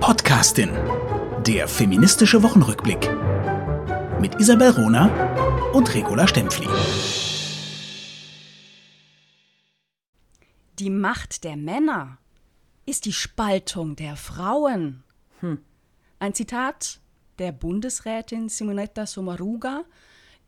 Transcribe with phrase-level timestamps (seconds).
[0.00, 0.70] Podcastin.
[1.46, 3.10] Der feministische Wochenrückblick.
[4.20, 5.06] Mit Isabel Rona
[5.72, 6.68] und Regula Stempfli.
[10.78, 12.18] Die Macht der Männer
[12.84, 15.02] ist die Spaltung der Frauen.
[15.40, 15.58] Hm.
[16.18, 17.00] Ein Zitat
[17.38, 19.84] der Bundesrätin Simonetta Sommaruga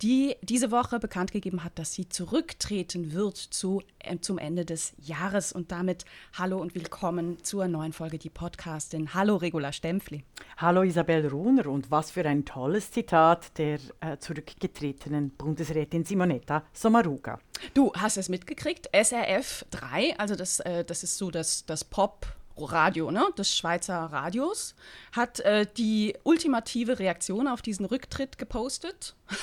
[0.02, 4.92] die diese Woche bekannt gegeben hat, dass sie zurücktreten wird zu, äh, zum Ende des
[5.02, 5.52] Jahres.
[5.52, 6.04] Und damit
[6.34, 9.12] hallo und willkommen zur neuen Folge Die Podcastin.
[9.14, 10.24] Hallo Regula Stempfli.
[10.56, 17.40] Hallo Isabel Runer und was für ein tolles Zitat der äh, zurückgetretenen Bundesrätin Simonetta Sommaruga.
[17.74, 22.37] Du hast es mitgekriegt, SRF 3, also das, äh, das ist so das, das Pop-
[22.64, 24.74] Radio, ne, des Schweizer Radios,
[25.12, 29.14] hat äh, die ultimative Reaktion auf diesen Rücktritt gepostet.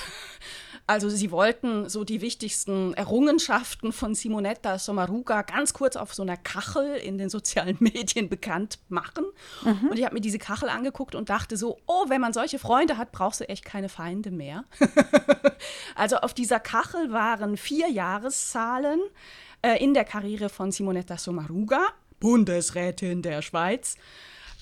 [0.88, 6.36] Also sie wollten so die wichtigsten Errungenschaften von Simonetta Sommaruga ganz kurz auf so einer
[6.36, 9.24] Kachel in den sozialen Medien bekannt machen.
[9.64, 9.88] Mhm.
[9.90, 12.98] Und ich habe mir diese Kachel angeguckt und dachte so, oh, wenn man solche Freunde
[12.98, 14.64] hat, brauchst du echt keine Feinde mehr.
[15.96, 19.00] also auf dieser Kachel waren vier Jahreszahlen
[19.62, 21.80] äh, in der Karriere von Simonetta Sommaruga.
[22.20, 23.96] Bundesrätin der Schweiz,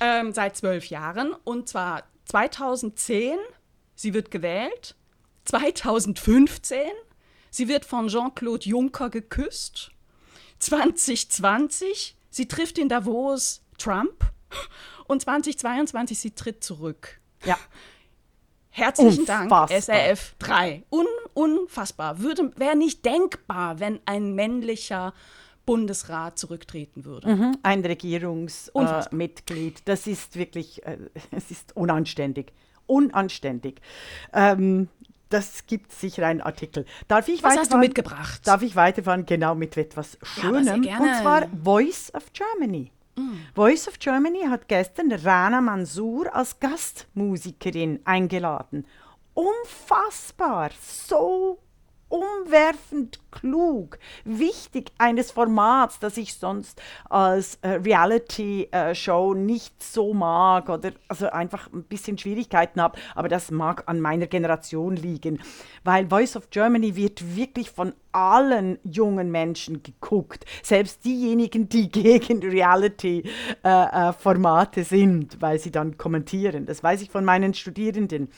[0.00, 1.34] ähm, seit zwölf Jahren.
[1.44, 3.36] Und zwar 2010,
[3.94, 4.96] sie wird gewählt.
[5.44, 6.78] 2015,
[7.50, 9.90] sie wird von Jean-Claude Juncker geküsst.
[10.58, 14.32] 2020, sie trifft in Davos Trump.
[15.06, 17.20] Und 2022, sie tritt zurück.
[17.44, 17.58] Ja.
[18.70, 19.66] Herzlichen Unfassbar.
[19.68, 20.84] Dank, SRF 3.
[20.90, 22.20] Un unfassbar.
[22.20, 25.12] Wäre nicht denkbar, wenn ein männlicher
[25.66, 27.34] Bundesrat zurücktreten würde.
[27.34, 29.78] Mhm, ein Regierungsmitglied.
[29.78, 30.98] Äh, das ist wirklich, äh,
[31.30, 32.52] es ist unanständig.
[32.86, 33.80] Unanständig.
[34.32, 34.88] Ähm,
[35.30, 36.84] das gibt sicher einen Artikel.
[37.08, 38.46] Darf ich Was hast du mitgebracht?
[38.46, 39.26] Darf ich weiterfahren?
[39.26, 40.82] Genau mit etwas Schönem.
[40.82, 42.92] Ja, und zwar Voice of Germany.
[43.16, 43.38] Mm.
[43.54, 48.86] Voice of Germany hat gestern Rana Mansour als Gastmusikerin eingeladen.
[49.34, 51.58] Unfassbar, so
[52.14, 56.80] umwerfend klug, wichtig eines Formats, das ich sonst
[57.10, 63.28] als äh, Reality-Show äh, nicht so mag oder also einfach ein bisschen Schwierigkeiten habe, aber
[63.28, 65.40] das mag an meiner Generation liegen,
[65.82, 72.42] weil Voice of Germany wird wirklich von allen jungen Menschen geguckt, selbst diejenigen, die gegen
[72.42, 76.64] Reality-Formate äh, sind, weil sie dann kommentieren.
[76.66, 78.28] Das weiß ich von meinen Studierenden.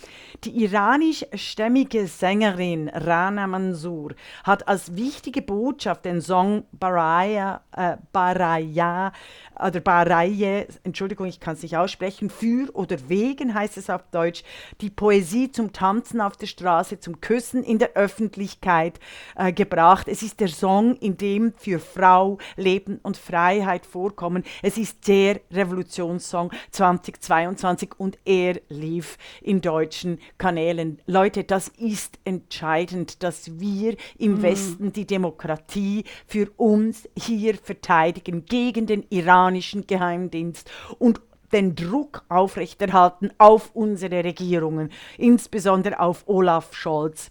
[0.45, 9.13] Die iranischstämmige Sängerin Rana Mansour hat als wichtige Botschaft den Song Baraya, äh, Baraya
[9.59, 14.43] oder Baraye, Entschuldigung, ich kann es nicht aussprechen, für oder wegen heißt es auf Deutsch,
[14.81, 19.01] die Poesie zum Tanzen auf der Straße, zum Küssen in der Öffentlichkeit
[19.37, 20.09] äh, gebracht.
[20.09, 24.45] Es ist der Song, in dem für Frau, Leben und Freiheit vorkommen.
[24.63, 31.01] Es ist der Revolutionssong 2022 und er lief in deutschen Kanälen.
[31.07, 34.43] Leute, das ist entscheidend, dass wir im mhm.
[34.43, 41.21] Westen die Demokratie für uns hier verteidigen gegen den Iran amerikanischen Geheimdienst und
[41.53, 47.31] den Druck aufrechterhalten auf unsere Regierungen, insbesondere auf Olaf Scholz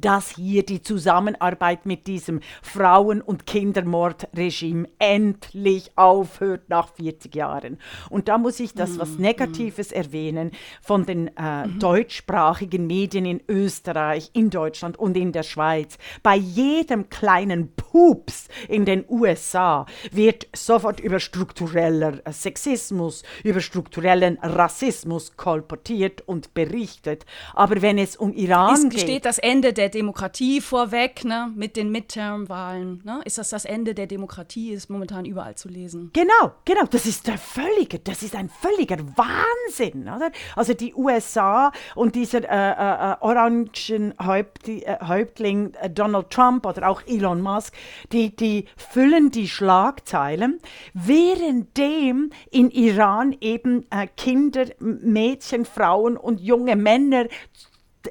[0.00, 7.78] dass hier die Zusammenarbeit mit diesem Frauen- und Kindermordregime endlich aufhört nach 40 Jahren.
[8.10, 9.96] Und da muss ich das was mhm, Negatives mhm.
[9.96, 10.50] erwähnen
[10.82, 15.98] von den äh, deutschsprachigen Medien in Österreich, in Deutschland und in der Schweiz.
[16.22, 25.36] Bei jedem kleinen Pups in den USA wird sofort über struktureller Sexismus, über strukturellen Rassismus
[25.36, 27.24] kolportiert und berichtet.
[27.54, 29.00] Aber wenn es um Iran Ist, geht...
[29.00, 33.02] Steht das Ende der der Demokratie vorweg, ne, mit den Midterm-Wahlen.
[33.04, 33.20] Ne?
[33.24, 36.10] Ist das das Ende der Demokratie, ist momentan überall zu lesen.
[36.12, 36.86] Genau, genau.
[36.90, 40.32] Das ist der völlige, das ist ein völliger Wahnsinn, oder?
[40.56, 46.88] Also die USA und dieser äh, äh, äh orangen äh, Häuptling äh, Donald Trump oder
[46.88, 47.72] auch Elon Musk,
[48.10, 50.58] die, die füllen die Schlagzeilen,
[50.94, 57.26] währenddem in Iran eben äh, Kinder, Mädchen, Frauen und junge Männer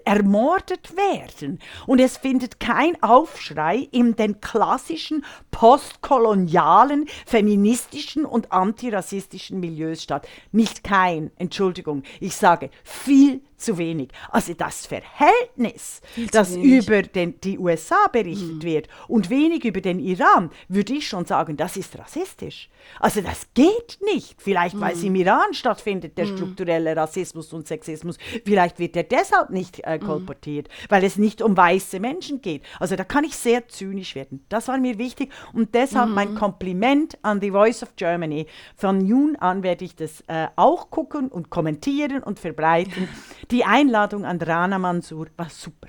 [0.05, 1.59] ermordet werden.
[1.87, 10.27] Und es findet kein Aufschrei in den klassischen postkolonialen, feministischen und antirassistischen Milieus statt.
[10.51, 14.09] Nicht kein, Entschuldigung, ich sage viel zu wenig.
[14.29, 16.01] Also das Verhältnis,
[16.31, 21.25] das über den, die USA berichtet wird und wenig über den Iran, würde ich schon
[21.25, 22.69] sagen, das ist rassistisch.
[22.99, 24.35] Also das geht nicht.
[24.37, 28.17] Vielleicht, weil es im Iran stattfindet, der strukturelle Rassismus und Sexismus.
[28.45, 32.61] Vielleicht wird er deshalb nicht äh, kolportiert, weil es nicht um weiße Menschen geht.
[32.79, 34.45] Also da kann ich sehr zynisch werden.
[34.49, 38.45] Das war mir wichtig und deshalb mein Kompliment an The Voice of Germany.
[38.75, 43.09] Von nun an werde ich das äh, auch gucken und kommentieren und verbreiten.
[43.51, 45.87] Die Einladung an Rana Mansour war super.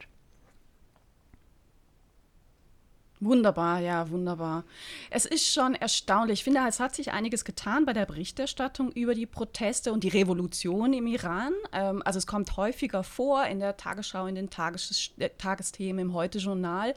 [3.20, 4.64] Wunderbar, ja, wunderbar.
[5.08, 6.40] Es ist schon erstaunlich.
[6.40, 10.08] Ich finde, es hat sich einiges getan bei der Berichterstattung über die Proteste und die
[10.08, 11.54] Revolution im Iran.
[11.72, 16.12] Ähm, also es kommt häufiger vor in der Tagesschau, in den Tages äh, Tagesthemen, im
[16.12, 16.92] Heute-Journal,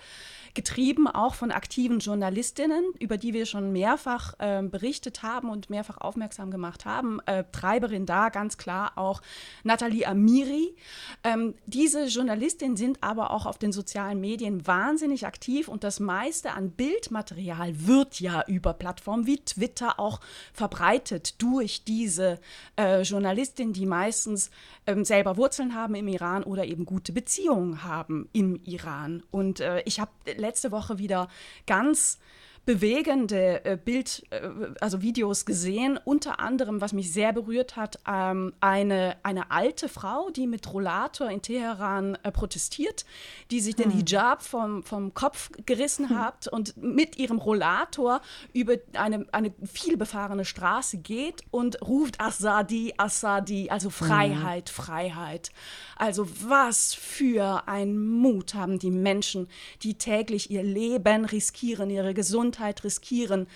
[0.56, 6.00] getrieben auch von aktiven Journalistinnen, über die wir schon mehrfach ähm, berichtet haben und mehrfach
[6.00, 7.22] aufmerksam gemacht haben.
[7.27, 9.22] Äh, Treiberin da ganz klar auch
[9.63, 10.75] Nathalie Amiri.
[11.24, 16.53] Ähm, diese Journalistinnen sind aber auch auf den sozialen Medien wahnsinnig aktiv und das meiste
[16.53, 20.21] an Bildmaterial wird ja über Plattformen wie Twitter auch
[20.53, 22.39] verbreitet durch diese
[22.79, 24.50] äh, Journalistinnen, die meistens
[24.88, 29.21] ähm, selber Wurzeln haben im Iran oder eben gute Beziehungen haben im Iran.
[29.29, 31.27] Und äh, ich habe letzte Woche wieder
[31.67, 32.17] ganz
[32.65, 34.41] bewegende äh, Bild, äh,
[34.79, 36.00] also Videos gesehen.
[36.03, 41.29] Unter anderem, was mich sehr berührt hat, ähm, eine, eine alte Frau, die mit Rollator
[41.29, 43.06] in Teheran äh, protestiert,
[43.50, 48.21] die sich den Hijab vom, vom Kopf gerissen hat und mit ihrem Rollator
[48.53, 55.51] über eine, eine vielbefahrene Straße geht und ruft Assadi, Assadi, also Freiheit, Freiheit.
[55.95, 59.47] Also was für ein Mut haben die Menschen,
[59.81, 62.49] die täglich ihr Leben riskieren, ihre Gesundheit
[62.84, 63.48] riskieren,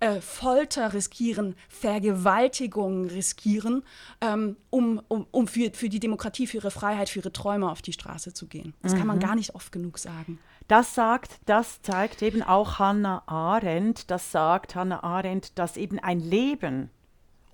[0.00, 3.82] äh, Folter riskieren, Vergewaltigung riskieren,
[4.20, 7.82] ähm, um, um, um für, für die Demokratie, für ihre Freiheit, für ihre Träume auf
[7.82, 8.74] die Straße zu gehen.
[8.82, 10.38] Das kann man gar nicht oft genug sagen.
[10.68, 16.20] Das sagt, das zeigt eben auch Hannah Arendt, das sagt Hannah Arendt, dass eben ein
[16.20, 16.90] Leben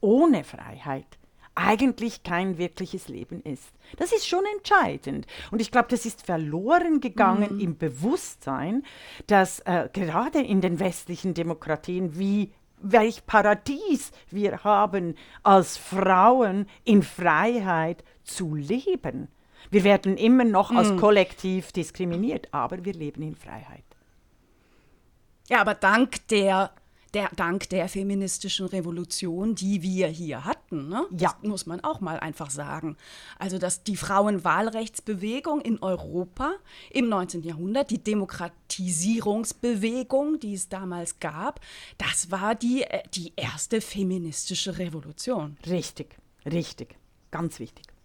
[0.00, 1.19] ohne Freiheit
[1.56, 3.73] eigentlich kein wirkliches Leben ist.
[3.97, 5.26] Das ist schon entscheidend.
[5.50, 8.85] Und ich glaube, das ist verloren gegangen im Bewusstsein,
[9.26, 17.03] dass äh, gerade in den westlichen Demokratien, wie welch Paradies wir haben, als Frauen in
[17.03, 19.29] Freiheit zu leben.
[19.70, 23.82] Wir werden immer noch als Kollektiv diskriminiert, aber wir leben in Freiheit.
[25.49, 26.73] Ja, aber dank der,
[27.16, 31.06] der, dank der feministischen Revolution, die wir hier hatten, ne?
[31.18, 31.34] Ja.
[31.40, 32.98] das muss man auch mal einfach sagen.
[33.38, 36.52] Also, dass die Frauenwahlrechtsbewegung in Europa
[36.90, 37.42] im 19.
[37.42, 41.60] Jahrhundert, die Demokratisierungsbewegung, die es damals gab,
[41.96, 45.56] das war die, äh, die erste feministische Revolution.
[45.66, 46.96] Richtig, richtig,
[47.30, 47.95] ganz wichtig.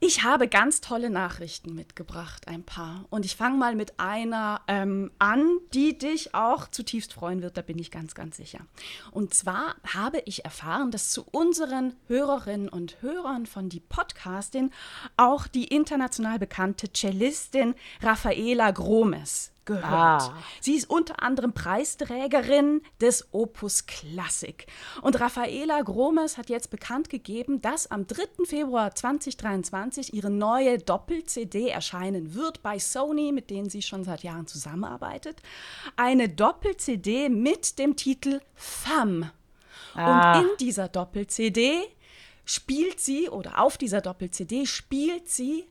[0.00, 3.04] Ich habe ganz tolle Nachrichten mitgebracht, ein paar.
[3.10, 7.62] Und ich fange mal mit einer ähm, an, die dich auch zutiefst freuen wird, da
[7.62, 8.60] bin ich ganz, ganz sicher.
[9.10, 14.70] Und zwar habe ich erfahren, dass zu unseren Hörerinnen und Hörern von die Podcastin
[15.16, 19.84] auch die international bekannte Cellistin Raffaela Gromes gehört.
[19.84, 20.34] Ah.
[20.60, 24.66] Sie ist unter anderem Preisträgerin des Opus Classic.
[25.02, 28.44] Und Raffaela Gromes hat jetzt bekannt gegeben, dass am 3.
[28.44, 34.46] Februar 2023 ihre neue Doppel-CD erscheinen wird bei Sony, mit denen sie schon seit Jahren
[34.46, 35.40] zusammenarbeitet.
[35.96, 39.32] Eine Doppel-CD mit dem Titel Femme.
[39.94, 40.38] Ah.
[40.38, 41.82] Und in dieser Doppel-CD
[42.44, 45.66] spielt sie, oder auf dieser Doppel-CD spielt sie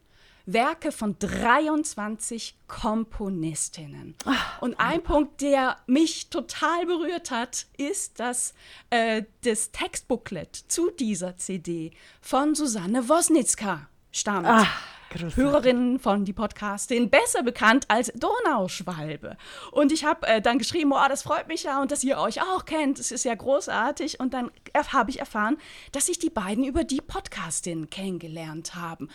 [0.45, 4.16] Werke von 23 Komponistinnen.
[4.60, 8.54] Und ein Punkt, der mich total berührt hat, ist, dass
[8.90, 14.47] äh, das Textbooklet zu dieser CD von Susanne Wosnitzka stammt.
[14.47, 14.93] Ah, großartig.
[15.19, 19.37] Hörerinnen von die Podcastin, besser bekannt als Donauschwalbe.
[19.71, 22.41] Und ich habe äh, dann geschrieben, oh, das freut mich ja und dass ihr euch
[22.41, 24.19] auch kennt, das ist ja großartig.
[24.19, 24.49] Und dann
[24.91, 25.57] habe ich erfahren,
[25.91, 29.09] dass sich die beiden über die Podcastin kennengelernt haben.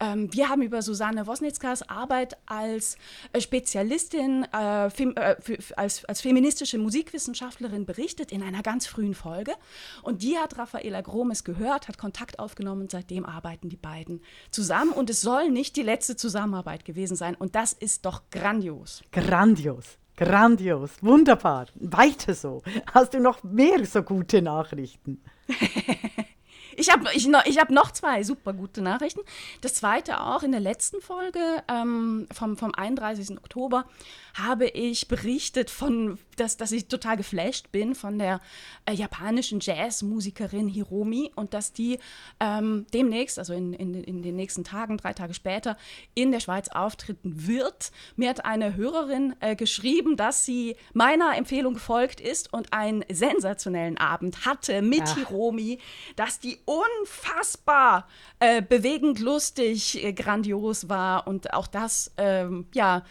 [0.00, 2.96] Ähm, wir haben über Susanne Wosnitzkas Arbeit als
[3.32, 5.36] äh, Spezialistin, äh, fem, äh,
[5.76, 9.52] als, als feministische Musikwissenschaftlerin berichtet in einer ganz frühen Folge.
[10.02, 14.20] Und die hat Raffaela Gromes gehört, hat Kontakt aufgenommen und seitdem arbeiten die beiden
[14.50, 14.90] zusammen.
[14.90, 17.34] Und es soll nicht die letzte Zusammenarbeit gewesen sein.
[17.34, 19.02] Und das ist doch grandios.
[19.12, 21.66] Grandios, grandios, wunderbar.
[21.74, 22.62] Weiter so.
[22.92, 25.22] Hast du noch mehr so gute Nachrichten?
[26.76, 29.20] Ich habe ich, noch- ich hab noch zwei super gute Nachrichten.
[29.60, 33.30] Das zweite auch in der letzten Folge ähm, vom, vom 31.
[33.38, 33.84] Oktober
[34.36, 38.40] habe ich berichtet von dass, dass ich total geflasht bin von der
[38.86, 41.98] äh, japanischen Jazzmusikerin Hiromi und dass die
[42.40, 45.76] ähm, demnächst, also in, in, in den nächsten Tagen, drei Tage später,
[46.14, 47.90] in der Schweiz auftreten wird.
[48.16, 53.98] Mir hat eine Hörerin äh, geschrieben, dass sie meiner Empfehlung gefolgt ist und einen sensationellen
[53.98, 55.16] Abend hatte mit Ach.
[55.16, 55.78] Hiromi,
[56.16, 58.08] dass die unfassbar
[58.40, 63.04] äh, bewegend, lustig, äh, grandios war und auch das, ähm, ja,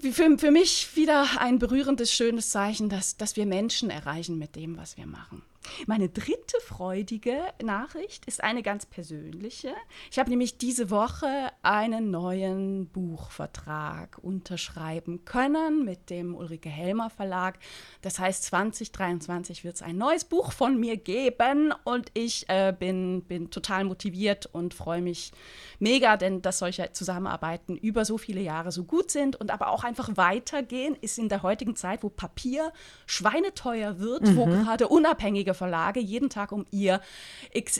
[0.00, 4.76] für, für mich wieder ein berührendes, schönes Zeichen, dass, dass wir Menschen erreichen mit dem,
[4.76, 5.42] was wir machen.
[5.86, 9.72] Meine dritte freudige Nachricht ist eine ganz persönliche.
[10.10, 17.58] Ich habe nämlich diese Woche einen neuen Buchvertrag unterschreiben können mit dem Ulrike Helmer Verlag.
[18.02, 23.22] Das heißt, 2023 wird es ein neues Buch von mir geben und ich äh, bin,
[23.22, 25.32] bin total motiviert und freue mich
[25.78, 29.84] mega, denn dass solche Zusammenarbeiten über so viele Jahre so gut sind und aber auch
[29.84, 32.72] einfach weitergehen, ist in der heutigen Zeit, wo Papier
[33.06, 34.36] schweineteuer wird, mhm.
[34.36, 37.00] wo gerade unabhängige Verlage jeden Tag um ihr,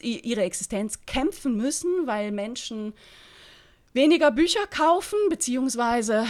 [0.03, 2.95] ihre Existenz kämpfen müssen, weil Menschen
[3.93, 6.27] weniger Bücher kaufen, beziehungsweise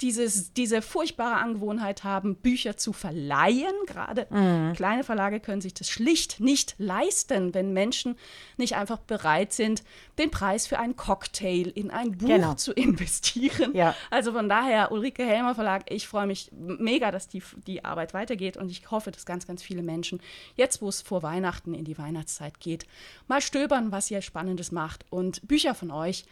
[0.00, 3.74] dieses, diese furchtbare Angewohnheit haben, Bücher zu verleihen.
[3.86, 4.72] Gerade mhm.
[4.74, 8.16] kleine Verlage können sich das schlicht nicht leisten, wenn Menschen
[8.56, 9.82] nicht einfach bereit sind,
[10.18, 12.54] den Preis für einen Cocktail in ein Buch genau.
[12.54, 13.74] zu investieren.
[13.74, 13.94] Ja.
[14.10, 18.56] Also von daher, Ulrike Helmer Verlag, ich freue mich mega, dass die, die Arbeit weitergeht
[18.56, 20.20] und ich hoffe, dass ganz, ganz viele Menschen,
[20.56, 22.86] jetzt wo es vor Weihnachten in die Weihnachtszeit geht,
[23.28, 26.24] mal stöbern, was ihr Spannendes macht und Bücher von euch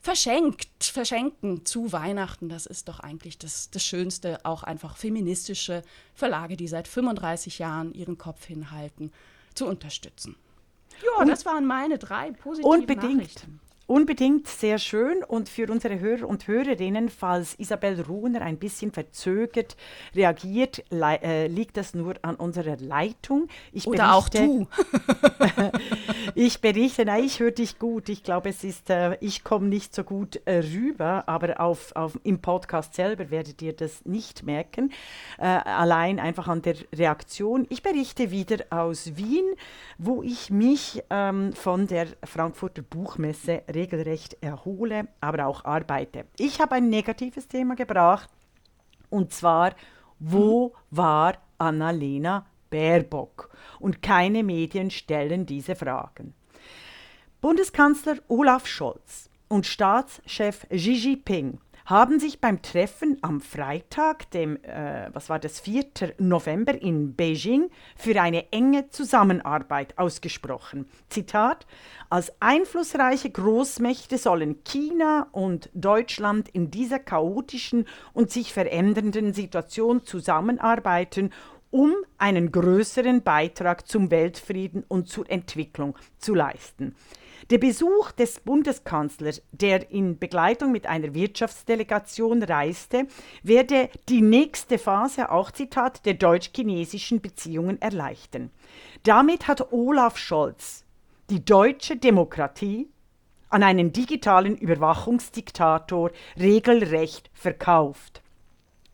[0.00, 2.48] verschenkt, verschenken zu Weihnachten.
[2.48, 5.82] Das ist doch eigentlich das, das Schönste, auch einfach feministische
[6.14, 9.12] Verlage, die seit 35 Jahren ihren Kopf hinhalten,
[9.54, 10.36] zu unterstützen.
[11.04, 13.14] Ja, das waren meine drei positiven Unbedingt.
[13.14, 13.60] Nachrichten.
[13.88, 19.78] Unbedingt sehr schön und für unsere Hörer und Hörerinnen, falls Isabel Ruhner ein bisschen verzögert
[20.14, 23.48] reagiert, äh, liegt das nur an unserer Leitung.
[23.72, 24.66] Ich Oder berichte, auch du.
[26.34, 28.10] ich berichte, nein, ich höre dich gut.
[28.10, 32.18] Ich glaube, es ist, äh, ich komme nicht so gut äh, rüber, aber auf, auf,
[32.24, 34.92] im Podcast selber werdet ihr das nicht merken.
[35.38, 37.66] Äh, allein einfach an der Reaktion.
[37.70, 39.46] Ich berichte wieder aus Wien,
[39.96, 46.24] wo ich mich ähm, von der Frankfurter Buchmesse regelrecht erhole, aber auch arbeite.
[46.38, 48.28] Ich habe ein negatives Thema gebracht
[49.10, 49.74] und zwar,
[50.18, 53.50] wo war Annalena Baerbock?
[53.80, 56.34] Und keine Medien stellen diese Fragen.
[57.40, 61.58] Bundeskanzler Olaf Scholz und Staatschef Xi Jinping
[61.88, 66.12] haben sich beim Treffen am Freitag, dem, äh, was war das, 4.
[66.18, 70.86] November in Beijing, für eine enge Zusammenarbeit ausgesprochen.
[71.08, 71.66] Zitat,
[72.10, 81.30] als einflussreiche Großmächte sollen China und Deutschland in dieser chaotischen und sich verändernden Situation zusammenarbeiten,
[81.70, 86.94] um einen größeren Beitrag zum Weltfrieden und zur Entwicklung zu leisten.
[87.50, 93.06] Der Besuch des Bundeskanzlers, der in Begleitung mit einer Wirtschaftsdelegation reiste,
[93.42, 98.50] werde die nächste Phase, auch Zitat, der deutsch-chinesischen Beziehungen erleichtern.
[99.02, 100.84] Damit hat Olaf Scholz
[101.30, 102.90] die deutsche Demokratie
[103.48, 108.20] an einen digitalen Überwachungsdiktator regelrecht verkauft.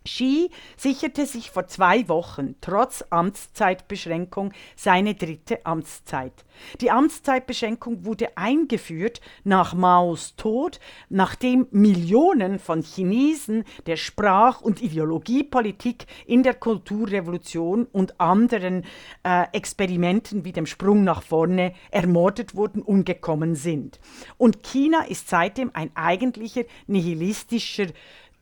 [0.06, 6.44] Xi sicherte sich vor zwei Wochen trotz Amtszeitbeschränkung seine dritte Amtszeit.
[6.82, 16.04] Die Amtszeitbeschränkung wurde eingeführt nach Maos Tod, nachdem Millionen von Chinesen der Sprach- und Ideologiepolitik
[16.26, 18.84] in der Kulturrevolution und anderen
[19.22, 23.98] äh, Experimenten wie dem Sprung nach vorne ermordet wurden, umgekommen sind.
[24.36, 27.86] Und China ist seitdem ein eigentlicher nihilistischer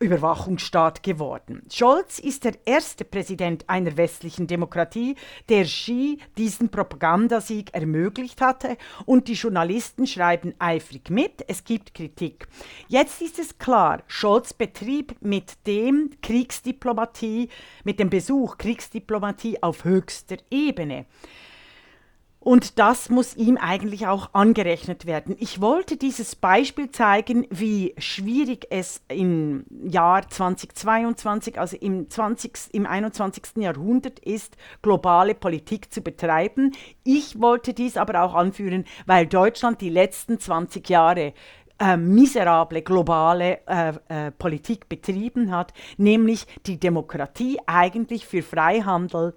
[0.03, 1.63] Überwachungsstaat geworden.
[1.71, 5.15] Scholz ist der erste Präsident einer westlichen Demokratie,
[5.47, 12.47] der Xi diesen Propagandasieg ermöglicht hatte und die Journalisten schreiben eifrig mit, es gibt Kritik.
[12.89, 17.47] Jetzt ist es klar, Scholz betrieb mit dem Kriegsdiplomatie,
[17.85, 21.05] mit dem Besuch Kriegsdiplomatie auf höchster Ebene.
[22.43, 25.37] Und das muss ihm eigentlich auch angerechnet werden.
[25.39, 32.85] Ich wollte dieses Beispiel zeigen, wie schwierig es im Jahr 2022, also im, 20, im
[32.85, 33.43] 21.
[33.55, 36.73] Jahrhundert ist, globale Politik zu betreiben.
[37.05, 41.33] Ich wollte dies aber auch anführen, weil Deutschland die letzten 20 Jahre
[41.79, 49.33] äh, miserable globale äh, äh, Politik betrieben hat, nämlich die Demokratie eigentlich für Freihandel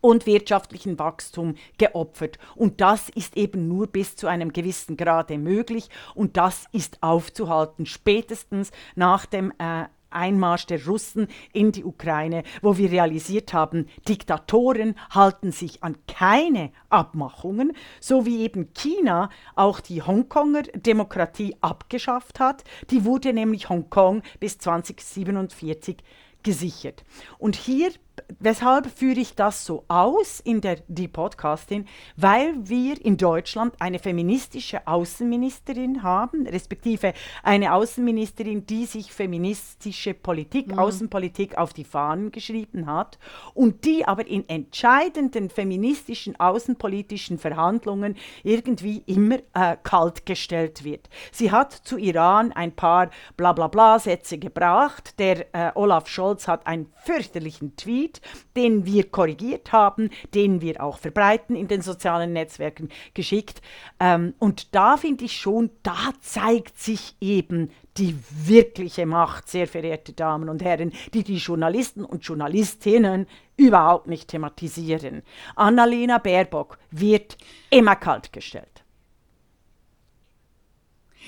[0.00, 2.38] und wirtschaftlichen Wachstum geopfert.
[2.54, 7.86] Und das ist eben nur bis zu einem gewissen Grade möglich und das ist aufzuhalten,
[7.86, 14.94] spätestens nach dem äh, Einmarsch der Russen in die Ukraine, wo wir realisiert haben, Diktatoren
[15.10, 22.64] halten sich an keine Abmachungen, so wie eben China auch die Hongkonger Demokratie abgeschafft hat.
[22.90, 25.98] Die wurde nämlich Hongkong bis 2047
[26.42, 27.04] gesichert.
[27.38, 27.90] Und hier
[28.38, 31.86] weshalb führe ich das so aus in der die Podcastin?
[32.16, 40.68] Weil wir in Deutschland eine feministische Außenministerin haben, respektive eine Außenministerin, die sich feministische Politik,
[40.68, 40.78] mhm.
[40.78, 43.18] Außenpolitik auf die Fahnen geschrieben hat
[43.54, 51.08] und die aber in entscheidenden feministischen außenpolitischen Verhandlungen irgendwie immer äh, kalt gestellt wird.
[51.32, 55.18] Sie hat zu Iran ein paar Blablabla-Sätze gebracht.
[55.18, 58.07] Der äh, Olaf Scholz hat einen fürchterlichen Tweet
[58.56, 63.62] den wir korrigiert haben, den wir auch verbreiten in den sozialen Netzwerken geschickt.
[64.00, 70.12] Ähm, und da finde ich schon, da zeigt sich eben die wirkliche Macht, sehr verehrte
[70.12, 75.22] Damen und Herren, die die Journalisten und Journalistinnen überhaupt nicht thematisieren.
[75.56, 77.36] Annalena Baerbock wird
[77.70, 78.84] immer kaltgestellt.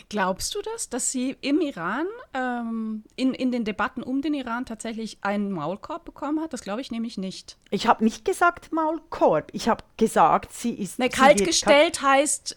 [0.09, 4.67] Glaubst du das, dass sie im Iran, ähm, in, in den Debatten um den Iran
[4.67, 6.53] tatsächlich einen Maulkorb bekommen hat?
[6.53, 7.57] Das glaube ich nämlich nicht.
[7.71, 9.51] Ich habe nicht gesagt Maulkorb.
[9.53, 10.99] Ich habe gesagt, sie ist.
[10.99, 12.57] Ne, kaltgestellt heißt,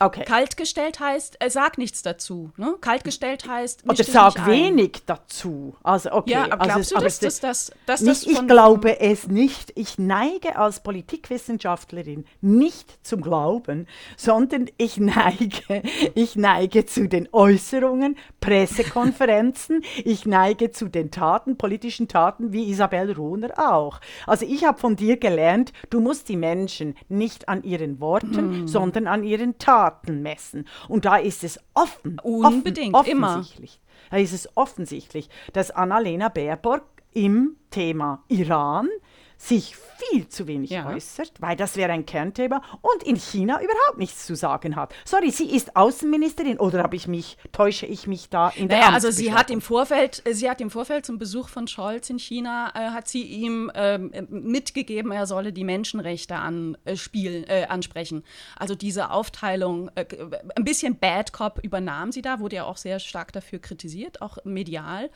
[0.00, 0.24] Okay.
[0.24, 2.52] Kaltgestellt heißt, äh, sag nichts dazu.
[2.56, 2.76] Ne?
[2.80, 3.82] Kaltgestellt heißt.
[3.88, 5.74] Oder sag wenig dazu.
[5.82, 6.30] Also, okay.
[6.30, 9.72] Ja, aber glaubst also, du, dass, das, dass, dass nicht, das Ich glaube es nicht.
[9.74, 15.82] Ich neige als Politikwissenschaftlerin nicht zum Glauben, sondern ich neige,
[16.14, 23.12] ich neige zu den Äußerungen, Pressekonferenzen, ich neige zu den Taten, politischen Taten, wie Isabel
[23.12, 24.00] Rohner auch.
[24.28, 28.68] Also, ich habe von dir gelernt, du musst die Menschen nicht an ihren Worten, mm.
[28.68, 30.66] sondern an ihren Taten Daten messen.
[30.88, 33.80] Und da ist es offen, Unbedingt, offen, offensichtlich.
[33.80, 34.10] Immer.
[34.10, 38.88] Da ist es offensichtlich, dass Annalena Baerbock im Thema Iran
[39.38, 40.86] sich viel zu wenig ja.
[40.86, 44.94] äußert, weil das wäre ein Kernthema und in China überhaupt nichts zu sagen hat.
[45.04, 48.92] Sorry, sie ist Außenministerin oder habe ich mich täusche ich mich da in der naja,
[48.92, 52.18] also sie hat im Vorfeld äh, sie hat im Vorfeld zum Besuch von Scholz in
[52.18, 58.24] China äh, hat sie ihm äh, mitgegeben, er solle die Menschenrechte anspielen, äh, äh, ansprechen.
[58.56, 60.04] Also diese Aufteilung äh,
[60.56, 64.38] ein bisschen Bad Cop übernahm sie da, wurde ja auch sehr stark dafür kritisiert, auch
[64.44, 65.10] medial.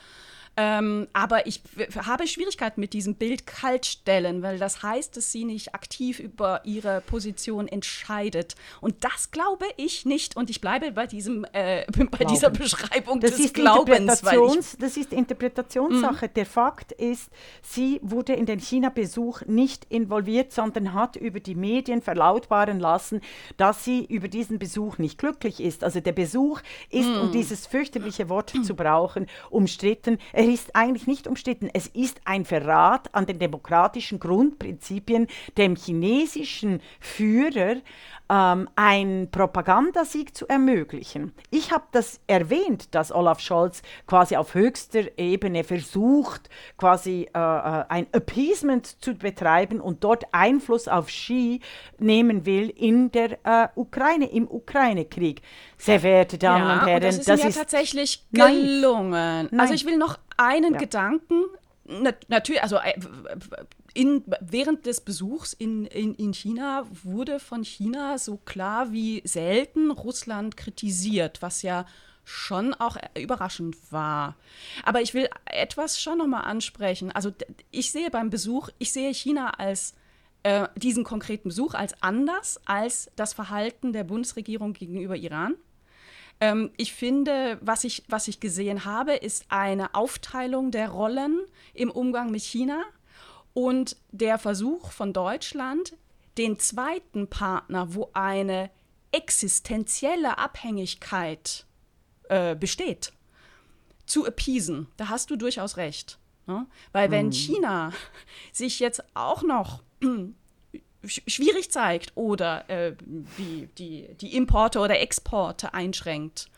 [0.57, 1.63] Ähm, aber ich
[1.97, 7.01] habe Schwierigkeiten mit diesem Bild kaltstellen, weil das heißt, dass sie nicht aktiv über ihre
[7.01, 8.55] Position entscheidet.
[8.83, 10.37] Und das glaube ich nicht.
[10.37, 13.99] Und ich bleibe bei, diesem, äh, bei dieser Beschreibung das des ist Glaubens.
[13.99, 16.27] Interpretations, das ist Interpretationssache.
[16.27, 16.35] Mhm.
[16.35, 17.31] Der Fakt ist,
[17.63, 23.23] sie wurde in den China-Besuch nicht involviert, sondern hat über die Medien verlautbaren lassen,
[23.57, 25.83] dass sie über diesen Besuch nicht glücklich ist.
[25.83, 27.21] Also der Besuch ist, mhm.
[27.21, 30.19] um dieses fürchterliche Wort zu brauchen, umstritten.
[30.43, 31.71] Er ist eigentlich nicht umstritten.
[31.73, 37.77] Es ist ein Verrat an den demokratischen Grundprinzipien, dem chinesischen Führer
[38.29, 41.33] ähm, einen Propagandasieg zu ermöglichen.
[41.51, 47.85] Ich habe das erwähnt, dass Olaf Scholz quasi auf höchster Ebene versucht, quasi äh, äh,
[47.89, 51.61] ein Appeasement zu betreiben und dort Einfluss auf Xi
[51.99, 55.43] nehmen will in der äh, Ukraine, im Ukraine-Krieg.
[55.83, 59.49] Sehr verehrte Damen ja, und Herren, und das ist das mir ist tatsächlich gelungen.
[59.51, 59.61] Nein.
[59.61, 60.79] Also ich will noch einen ja.
[60.79, 61.43] Gedanken,
[61.85, 62.95] na, natürlich, also äh,
[63.93, 69.91] in, während des Besuchs in, in, in China wurde von China so klar wie selten
[69.91, 71.85] Russland kritisiert, was ja
[72.25, 74.37] schon auch überraschend war.
[74.85, 77.11] Aber ich will etwas schon nochmal ansprechen.
[77.11, 77.33] Also
[77.73, 79.95] ich sehe beim Besuch, ich sehe China als
[80.45, 85.57] äh, diesen konkreten Besuch als anders als das Verhalten der Bundesregierung gegenüber Iran.
[86.43, 91.89] Ähm, ich finde, was ich, was ich gesehen habe, ist eine Aufteilung der Rollen im
[91.89, 92.83] Umgang mit China
[93.55, 95.97] und der Versuch von Deutschland,
[96.39, 98.71] den zweiten Partner, wo eine
[99.13, 101.65] existenzielle Abhängigkeit
[102.29, 103.13] äh, besteht,
[104.05, 104.89] zu appeasen.
[104.97, 106.19] Da hast du durchaus recht.
[106.49, 106.67] Ne?
[106.91, 107.33] Weil wenn mhm.
[107.33, 107.93] China
[108.53, 109.85] sich jetzt auch noch
[111.05, 112.95] schwierig zeigt oder äh,
[113.39, 116.49] die, die, die Importe oder Exporte einschränkt,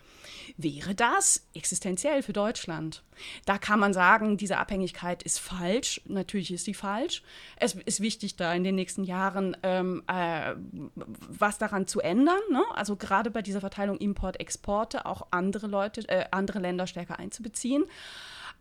[0.56, 3.02] wäre das existenziell für Deutschland.
[3.44, 6.00] Da kann man sagen, diese Abhängigkeit ist falsch.
[6.06, 7.22] Natürlich ist sie falsch.
[7.56, 10.54] Es ist wichtig, da in den nächsten Jahren ähm, äh,
[10.94, 12.40] was daran zu ändern.
[12.50, 12.62] Ne?
[12.74, 17.84] Also gerade bei dieser Verteilung Import-Exporte auch andere Leute, äh, andere Länder stärker einzubeziehen.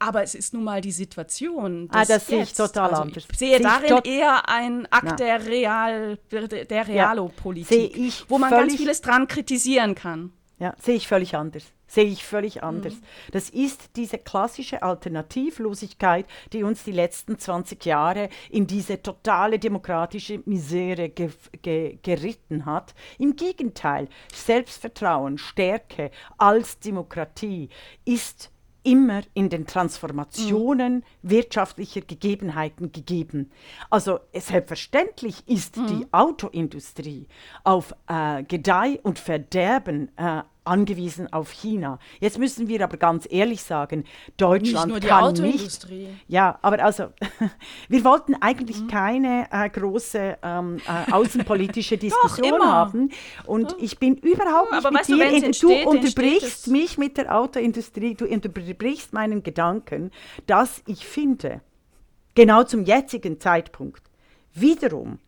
[0.06, 1.88] Aber es ist nun mal die Situation.
[1.92, 3.26] Ah, das sehe ich total also anders.
[3.32, 9.02] Ich sehe darin eher ein Akt der, Real, der Realo-Politik, ja, wo man ganz vieles
[9.02, 10.34] dran kritisieren kann.
[10.60, 11.64] Ja, sehe ich völlig anders.
[11.88, 12.94] Sehe ich völlig anders.
[12.94, 13.02] Mhm.
[13.32, 20.42] Das ist diese klassische Alternativlosigkeit, die uns die letzten 20 Jahre in diese totale demokratische
[20.46, 21.30] Misere ge
[21.62, 22.94] ge geritten hat.
[23.20, 27.70] Im Gegenteil, Selbstvertrauen, Stärke als Demokratie
[28.06, 28.53] ist
[28.84, 31.04] immer in den Transformationen mhm.
[31.22, 33.52] wirtschaftlicher Gegebenheiten gegeben.
[33.90, 35.88] Also selbstverständlich ist mhm.
[35.88, 37.28] die Autoindustrie
[37.64, 42.00] auf äh, Gedeih und Verderben äh, angewiesen auf China.
[42.20, 44.06] Jetzt müssen wir aber ganz ehrlich sagen,
[44.38, 46.08] Deutschland nicht nur die kann Autoindustrie.
[46.08, 46.26] nicht.
[46.28, 47.08] Ja, aber also
[47.90, 48.88] wir wollten eigentlich mhm.
[48.88, 53.10] keine äh, große ähm, äh, außenpolitische Diskussion Doch, haben
[53.46, 55.18] und ich bin überhaupt nicht aber mit dir.
[55.18, 60.12] Du, entsteht, du unterbrichst mich mit der Autoindustrie, du unterbrichst meinen Gedanken,
[60.48, 61.62] dass ich finde,
[62.36, 64.04] genau zum jetzigen Zeitpunkt
[64.54, 65.20] wiederum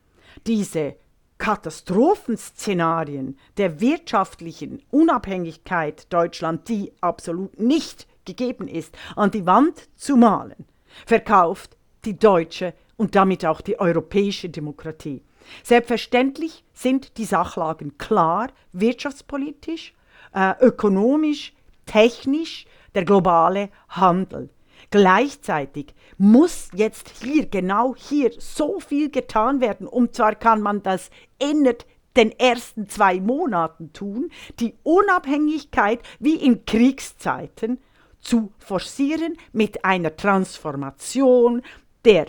[0.48, 0.96] diese
[1.38, 10.66] Katastrophenszenarien der wirtschaftlichen Unabhängigkeit Deutschland, die absolut nicht gegeben ist, an die Wand zu malen,
[11.06, 15.22] verkauft die deutsche und damit auch die europäische Demokratie.
[15.64, 19.94] Selbstverständlich sind die Sachlagen klar, wirtschaftspolitisch,
[20.34, 21.54] äh, ökonomisch,
[21.86, 24.50] technisch, der globale Handel.
[24.92, 29.88] Gleichzeitig muss jetzt hier, genau hier, so viel getan werden.
[29.88, 36.66] Und zwar kann man das innerhalb den ersten zwei Monaten tun, die Unabhängigkeit wie in
[36.66, 37.80] Kriegszeiten
[38.22, 41.62] zu forcieren mit einer Transformation
[42.06, 42.28] der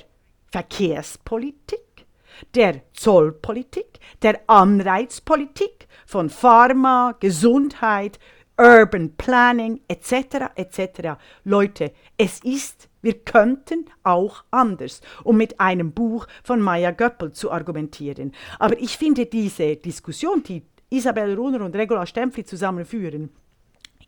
[0.50, 2.06] Verkehrspolitik,
[2.54, 8.18] der Zollpolitik, der Anreizpolitik von Pharma, Gesundheit,
[8.58, 10.50] Urban Planning etc.
[10.54, 11.18] etc.
[11.44, 17.50] Leute, es ist, wir könnten auch anders, um mit einem Buch von Maya Göppel zu
[17.50, 18.32] argumentieren.
[18.58, 23.30] Aber ich finde diese Diskussion, die Isabel Runner und Regula Stempfli zusammenführen,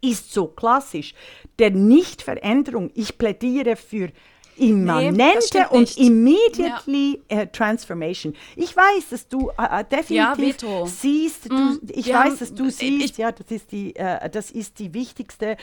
[0.00, 1.14] ist so klassisch
[1.58, 2.90] der Nichtveränderung.
[2.94, 4.10] Ich plädiere für
[4.58, 7.42] immanente nee, und immediately ja.
[7.42, 8.34] uh, transformation.
[8.56, 12.70] Ich weiß, dass du uh, definitiv ja, siehst, du, mm, ich ja, weiß, dass du
[12.70, 15.56] siehst, ich, ja, das ist die, uh, das ist die wichtigste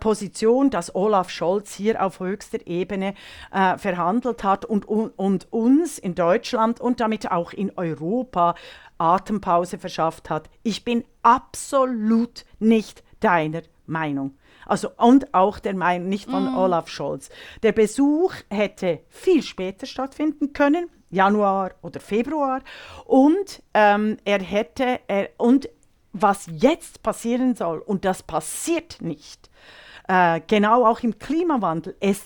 [0.00, 3.14] Position, dass Olaf Scholz hier auf höchster Ebene
[3.50, 8.54] verhandelt hat und, und, und uns in Deutschland und damit auch in Europa
[8.98, 10.48] Atempause verschafft hat.
[10.62, 14.36] Ich bin absolut nicht deiner Meinung.
[14.66, 16.56] Also, und auch der Meinung, nicht von mm.
[16.56, 17.30] Olaf Scholz.
[17.62, 22.60] Der Besuch hätte viel später stattfinden können, Januar oder Februar.
[23.04, 25.68] Und ähm, er hätte, er, und
[26.12, 29.50] was jetzt passieren soll, und das passiert nicht,
[30.08, 32.22] äh, genau auch im Klimawandel, es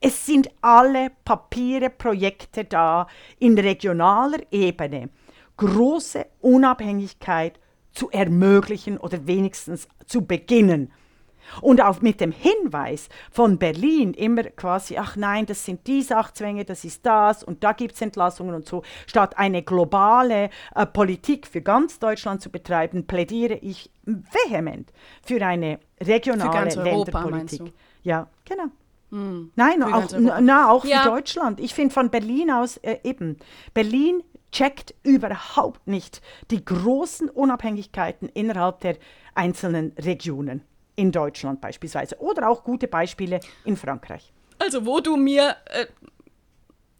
[0.00, 3.06] es sind alle Papiere, Projekte da
[3.38, 5.10] in regionaler Ebene,
[5.56, 7.58] große Unabhängigkeit
[7.92, 10.92] zu ermöglichen oder wenigstens zu beginnen.
[11.60, 16.64] Und auch mit dem Hinweis von Berlin immer quasi, ach nein, das sind die Sachzwänge,
[16.64, 21.46] das ist das und da gibt es Entlassungen und so, statt eine globale äh, Politik
[21.46, 27.72] für ganz Deutschland zu betreiben, plädiere ich vehement für eine regionale für Länderpolitik.
[28.02, 28.64] Ja, genau.
[29.10, 30.08] Hm, Nein, auch,
[30.40, 31.02] na, auch ja.
[31.02, 31.60] für Deutschland.
[31.60, 33.36] Ich finde von Berlin aus äh, eben,
[33.74, 38.96] Berlin checkt überhaupt nicht die großen Unabhängigkeiten innerhalb der
[39.34, 40.62] einzelnen Regionen
[40.96, 44.32] in Deutschland beispielsweise oder auch gute Beispiele in Frankreich.
[44.58, 45.86] Also wo du mir äh,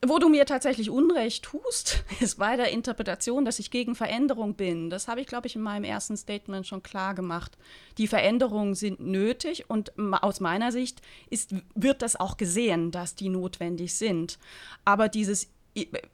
[0.05, 4.91] wo du mir tatsächlich Unrecht tust, ist bei der Interpretation, dass ich gegen Veränderung bin.
[4.91, 7.57] Das habe ich, glaube ich, in meinem ersten Statement schon klar gemacht.
[7.99, 11.01] Die Veränderungen sind nötig und aus meiner Sicht
[11.31, 14.39] ist, wird das auch gesehen, dass die notwendig sind.
[14.85, 15.51] Aber dieses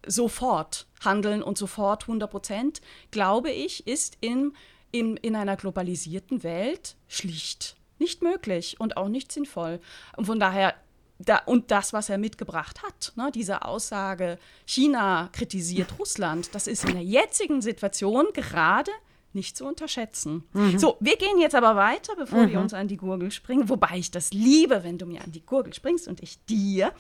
[0.07, 4.53] sofort handeln und sofort 100 Prozent, glaube ich, ist in
[4.91, 9.81] in, in einer globalisierten Welt schlicht nicht möglich und auch nicht sinnvoll.
[10.17, 10.75] Und von daher,
[11.19, 16.85] da, und das, was er mitgebracht hat, ne, diese Aussage, China kritisiert Russland, das ist
[16.85, 18.93] in der jetzigen Situation gerade
[19.35, 20.45] nicht zu unterschätzen.
[20.53, 20.79] Mhm.
[20.79, 22.51] So, wir gehen jetzt aber weiter, bevor mhm.
[22.51, 25.45] wir uns an die Gurgel springen, wobei ich das liebe, wenn du mir an die
[25.45, 26.93] Gurgel springst und ich dir.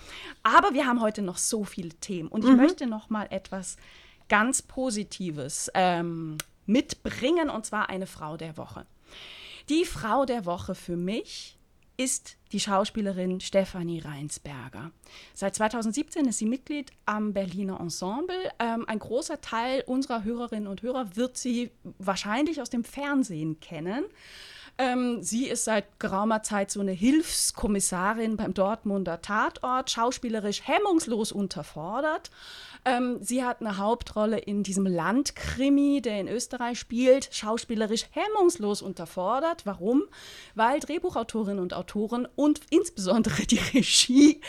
[0.42, 2.57] Aber wir haben heute noch so viele Themen und ich mhm.
[2.57, 3.77] möchte noch mal etwas
[4.29, 6.37] ganz Positives ähm,
[6.68, 8.87] mitbringen, und zwar eine Frau der Woche.
[9.68, 11.59] Die Frau der Woche für mich
[11.98, 14.92] ist die Schauspielerin Stefanie Reinsberger.
[15.35, 18.37] Seit 2017 ist sie Mitglied am Berliner Ensemble.
[18.61, 24.04] Ähm, ein großer Teil unserer Hörerinnen und Hörer wird sie wahrscheinlich aus dem Fernsehen kennen.
[24.78, 32.31] Ähm, sie ist seit geraumer Zeit so eine Hilfskommissarin beim Dortmunder Tatort, schauspielerisch hemmungslos unterfordert
[32.88, 39.66] Ähm, sie hat eine Hauptrolle in diesem Landkrimi, der in Österreich spielt, schauspielerisch hemmungslos unterfordert.
[39.66, 40.05] Warum?
[40.55, 44.40] Weil Drehbuchautorinnen und Autoren und insbesondere die Regie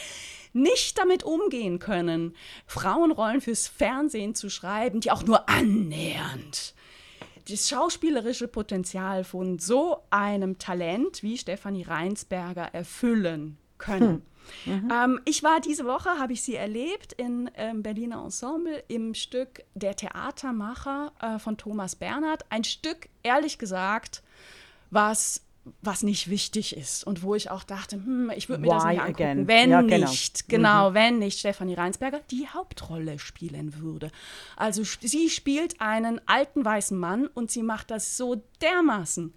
[0.54, 6.74] nicht damit umgehen können, Frauenrollen fürs Fernsehen zu schreiben, die auch nur annähernd
[7.50, 14.10] das schauspielerische Potenzial von so einem Talent wie Stefanie Reinsberger erfüllen können.
[14.10, 14.22] Hm.
[14.66, 14.92] Mhm.
[14.92, 19.64] Ähm, ich war diese Woche, habe ich sie erlebt in ähm, Berliner Ensemble im Stück
[19.76, 22.46] Der Theatermacher äh, von Thomas Bernhard.
[22.50, 24.24] Ein Stück, ehrlich gesagt,
[24.92, 25.42] was
[25.82, 28.86] was nicht wichtig ist und wo ich auch dachte, hm, ich würde mir Why das
[28.86, 29.48] nicht angucken, again?
[29.48, 30.10] wenn ja, genau.
[30.10, 30.94] nicht, genau, mhm.
[30.94, 34.12] wenn nicht Stefanie Reinsberger die Hauptrolle spielen würde.
[34.56, 39.34] Also sie spielt einen alten weißen Mann und sie macht das so dermaßen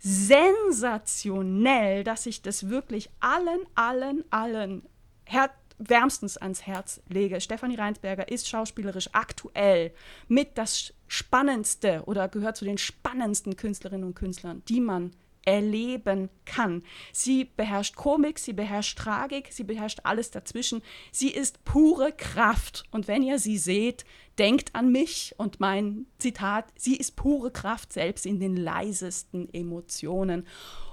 [0.00, 4.82] sensationell, dass ich das wirklich allen, allen, allen
[5.24, 7.40] her wärmstens ans Herz lege.
[7.40, 9.92] Stefanie Reinsberger ist schauspielerisch aktuell
[10.28, 15.12] mit das spannendste oder gehört zu den spannendsten Künstlerinnen und Künstlern, die man
[15.44, 16.82] erleben kann.
[17.12, 20.82] Sie beherrscht Komik, sie beherrscht Tragik, sie beherrscht alles dazwischen.
[21.12, 22.84] Sie ist pure Kraft.
[22.90, 24.04] Und wenn ihr sie seht,
[24.38, 30.46] denkt an mich und mein Zitat, sie ist pure Kraft selbst in den leisesten Emotionen.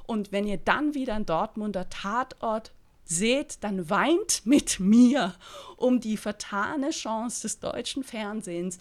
[0.05, 2.71] Und wenn ihr dann wieder einen Dortmunder Tatort
[3.03, 5.36] seht, dann weint mit mir
[5.75, 8.79] um die vertane Chance des deutschen Fernsehens,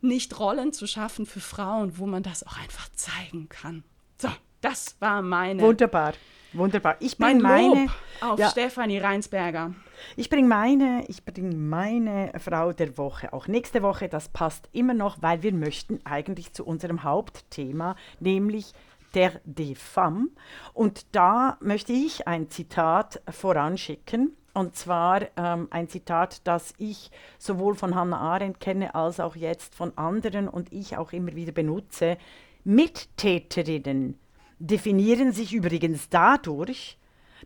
[0.00, 3.82] nicht Rollen zu schaffen für Frauen, wo man das auch einfach zeigen kann.
[4.20, 4.28] So,
[4.60, 5.62] das war meine.
[5.62, 6.14] Wunderbar.
[6.52, 6.96] Wunderbar.
[7.00, 7.90] Ich bringe meine Lob
[8.20, 8.48] auf ja.
[8.48, 9.74] Stefanie Reinsberger.
[10.16, 14.08] Ich bringe meine, ich bringe meine Frau der Woche auch nächste Woche.
[14.08, 18.72] Das passt immer noch, weil wir möchten eigentlich zu unserem Hauptthema, nämlich
[19.14, 20.30] der des Femmes.
[20.72, 24.34] Und da möchte ich ein Zitat voranschicken.
[24.54, 29.74] Und zwar ähm, ein Zitat, das ich sowohl von Hannah Arendt kenne, als auch jetzt
[29.74, 32.16] von anderen und ich auch immer wieder benutze.
[32.64, 34.18] Mittäterinnen
[34.58, 36.98] definieren sich übrigens dadurch,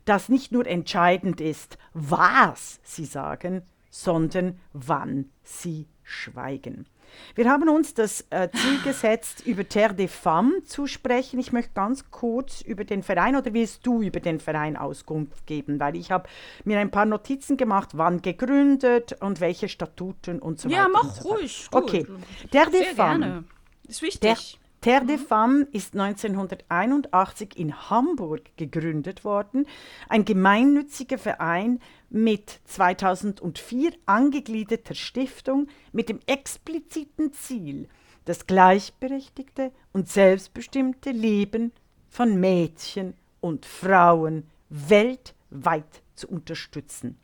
[0.05, 6.87] dass nicht nur entscheidend ist, was sie sagen, sondern wann sie schweigen.
[7.35, 11.39] Wir haben uns das äh, Ziel gesetzt, über Terre des Femmes zu sprechen.
[11.39, 15.79] Ich möchte ganz kurz über den Verein oder willst du über den Verein Auskunft geben?
[15.79, 16.29] Weil ich habe
[16.65, 20.85] mir ein paar Notizen gemacht, wann gegründet und welche Statuten und so ja, weiter.
[20.85, 21.69] Ja, mach so ruhig.
[21.71, 22.07] Okay,
[22.51, 23.45] Terre des Femmes.
[23.87, 24.21] Ist wichtig.
[24.21, 24.37] Der,
[24.83, 29.65] Terre des Femmes ist 1981 in Hamburg gegründet worden,
[30.09, 31.79] ein gemeinnütziger Verein
[32.11, 37.89] mit 2004 angegliederter Stiftung mit dem expliziten Ziel,
[38.25, 41.71] das gleichberechtigte und selbstbestimmte Leben
[42.09, 47.21] von Mädchen und Frauen weltweit zu unterstützen.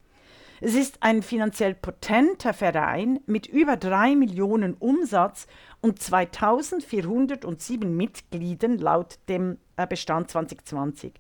[0.61, 5.47] Es ist ein finanziell potenter Verein mit über drei Millionen Umsatz
[5.81, 11.15] und 2407 Mitgliedern laut dem äh, Bestand 2020.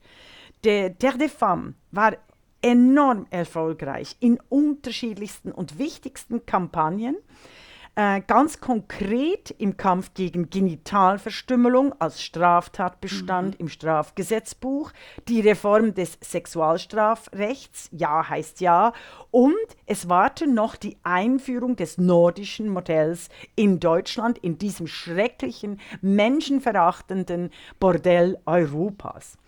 [0.64, 2.16] Der Terre des Femmes war
[2.62, 7.16] enorm erfolgreich in unterschiedlichsten und wichtigsten Kampagnen.
[7.98, 13.60] Äh, ganz konkret im Kampf gegen Genitalverstümmelung als Straftatbestand mhm.
[13.62, 14.92] im Strafgesetzbuch,
[15.26, 18.92] die Reform des Sexualstrafrechts, ja heißt ja,
[19.32, 19.56] und
[19.86, 28.38] es warte noch die Einführung des nordischen Modells in Deutschland, in diesem schrecklichen, menschenverachtenden Bordell
[28.46, 29.38] Europas.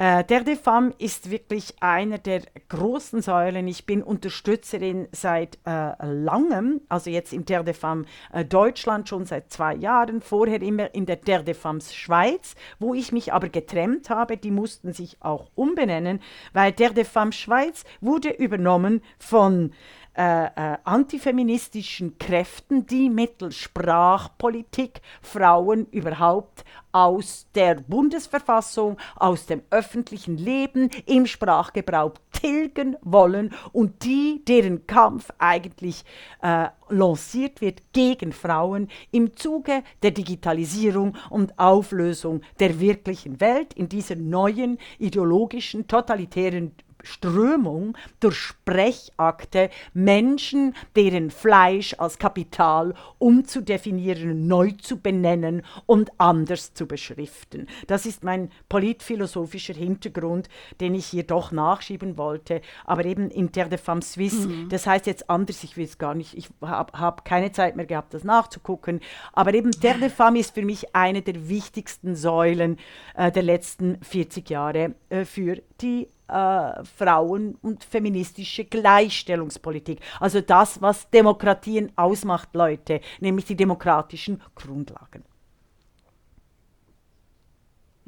[0.00, 3.66] Äh, der de Femme ist wirklich einer der großen Säulen.
[3.66, 9.26] Ich bin Unterstützerin seit äh, langem, also jetzt im Terre de Femme äh, Deutschland schon
[9.26, 13.48] seit zwei Jahren, vorher immer in der Terre de Femmes Schweiz, wo ich mich aber
[13.48, 14.36] getrennt habe.
[14.36, 16.20] Die mussten sich auch umbenennen,
[16.52, 19.72] weil Terre de Femmes Schweiz wurde übernommen von
[20.18, 30.36] äh, äh, antifeministischen Kräften, die mittels Sprachpolitik Frauen überhaupt aus der Bundesverfassung, aus dem öffentlichen
[30.36, 36.04] Leben im Sprachgebrauch tilgen wollen und die, deren Kampf eigentlich
[36.42, 43.88] äh, lanciert wird gegen Frauen im Zuge der Digitalisierung und Auflösung der wirklichen Welt in
[43.88, 55.00] dieser neuen ideologischen, totalitären Strömung durch Sprechakte Menschen, deren Fleisch als Kapital umzudefinieren, neu zu
[55.00, 57.66] benennen und anders zu beschriften.
[57.86, 60.48] Das ist mein politphilosophischer Hintergrund,
[60.80, 62.60] den ich hier doch nachschieben wollte.
[62.84, 64.68] Aber eben in Terre de Femme Suisse, mhm.
[64.68, 67.86] das heißt jetzt anders, ich will es gar nicht, ich habe hab keine Zeit mehr
[67.86, 69.00] gehabt, das nachzugucken.
[69.32, 72.78] Aber eben Terre de Femme ist für mich eine der wichtigsten Säulen
[73.14, 80.00] äh, der letzten 40 Jahre äh, für die äh, Frauen- und feministische Gleichstellungspolitik.
[80.20, 85.24] Also das, was Demokratien ausmacht, Leute, nämlich die demokratischen Grundlagen.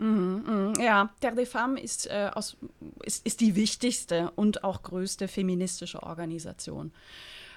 [0.00, 2.56] Mhm, mh, ja, Terre des Femmes ist, äh, aus,
[3.04, 6.92] ist, ist die wichtigste und auch größte feministische Organisation.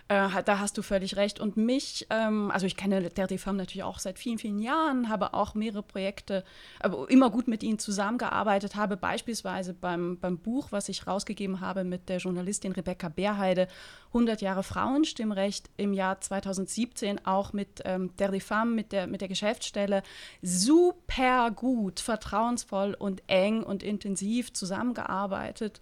[0.09, 1.39] Äh, da hast du völlig recht.
[1.39, 5.33] Und mich, ähm, also ich kenne der DFAM natürlich auch seit vielen, vielen Jahren, habe
[5.33, 6.43] auch mehrere Projekte,
[6.81, 11.85] aber immer gut mit ihnen zusammengearbeitet, habe beispielsweise beim, beim Buch, was ich rausgegeben habe
[11.85, 13.69] mit der Journalistin Rebecca Beerheide,
[14.07, 19.29] 100 Jahre Frauenstimmrecht im Jahr 2017 auch mit ähm, der DFAM, mit der, mit der
[19.29, 20.03] Geschäftsstelle,
[20.41, 25.79] super gut, vertrauensvoll und eng und intensiv zusammengearbeitet.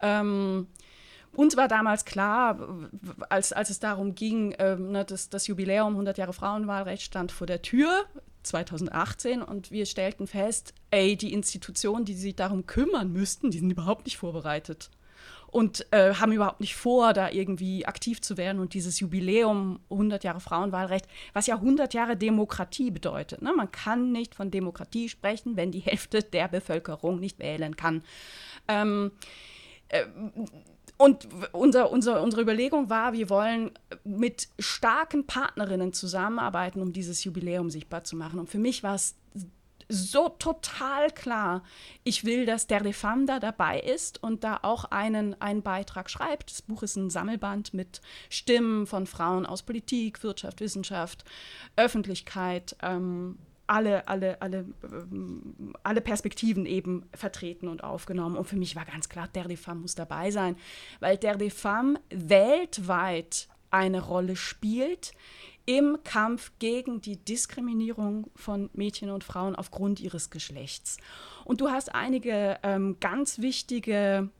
[0.00, 0.68] Ähm,
[1.32, 2.88] uns war damals klar,
[3.28, 7.46] als, als es darum ging, ähm, ne, das, das Jubiläum 100 Jahre Frauenwahlrecht stand vor
[7.46, 8.04] der Tür,
[8.42, 13.70] 2018 und wir stellten fest, ey, die Institutionen, die sich darum kümmern müssten, die sind
[13.70, 14.90] überhaupt nicht vorbereitet
[15.50, 20.24] und äh, haben überhaupt nicht vor, da irgendwie aktiv zu werden und dieses Jubiläum 100
[20.24, 23.42] Jahre Frauenwahlrecht, was ja 100 Jahre Demokratie bedeutet.
[23.42, 23.52] Ne?
[23.56, 28.02] Man kann nicht von Demokratie sprechen, wenn die Hälfte der Bevölkerung nicht wählen kann.
[28.68, 29.12] Ähm,
[29.88, 30.04] äh,
[31.00, 33.70] und unser, unser, unsere Überlegung war, wir wollen
[34.04, 38.38] mit starken Partnerinnen zusammenarbeiten, um dieses Jubiläum sichtbar zu machen.
[38.38, 39.14] Und für mich war es
[39.88, 41.62] so total klar,
[42.04, 46.10] ich will, dass der de Femme da dabei ist und da auch einen, einen Beitrag
[46.10, 46.50] schreibt.
[46.50, 51.24] Das Buch ist ein Sammelband mit Stimmen von Frauen aus Politik, Wirtschaft, Wissenschaft,
[51.76, 52.76] Öffentlichkeit.
[52.82, 53.38] Ähm,
[53.70, 58.36] alle, alle, alle, ähm, alle Perspektiven eben vertreten und aufgenommen.
[58.36, 60.56] Und für mich war ganz klar, Der de Femme muss dabei sein,
[60.98, 65.12] weil Der de Femme weltweit eine Rolle spielt
[65.66, 70.96] im Kampf gegen die Diskriminierung von Mädchen und Frauen aufgrund ihres Geschlechts.
[71.44, 74.30] Und du hast einige ähm, ganz wichtige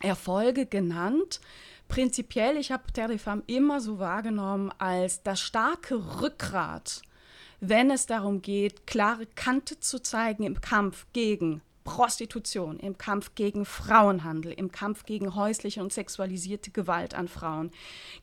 [0.00, 1.40] Erfolge genannt.
[1.86, 7.02] Prinzipiell, ich habe Femme immer so wahrgenommen als das starke Rückgrat
[7.60, 13.64] wenn es darum geht, klare Kante zu zeigen im Kampf gegen Prostitution, im Kampf gegen
[13.64, 17.70] Frauenhandel, im Kampf gegen häusliche und sexualisierte Gewalt an Frauen,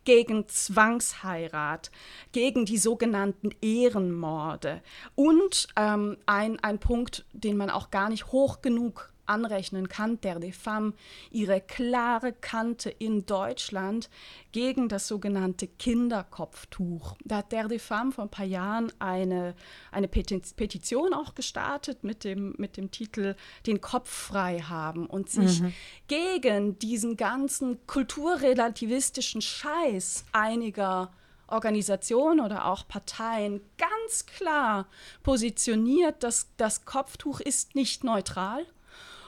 [0.04, 1.90] gegen Zwangsheirat,
[2.34, 4.82] gegen die sogenannten Ehrenmorde.
[5.16, 10.40] Und ähm, ein, ein Punkt, den man auch gar nicht hoch genug anrechnen kann, der
[10.40, 10.94] de Femme
[11.32, 14.10] ihre klare Kante in Deutschland
[14.52, 17.16] gegen das sogenannte Kinderkopftuch.
[17.24, 19.56] Da hat der de Femme vor ein paar Jahren eine,
[19.92, 25.62] eine Petition auch gestartet mit dem, mit dem Titel Den Kopf frei haben und sich
[25.62, 25.74] mhm.
[26.08, 31.12] gegen diesen ganzen kulturrelativistischen Scheiß einiger
[31.48, 34.88] Organisationen oder auch Parteien ganz klar
[35.22, 38.66] positioniert, dass das Kopftuch ist nicht neutral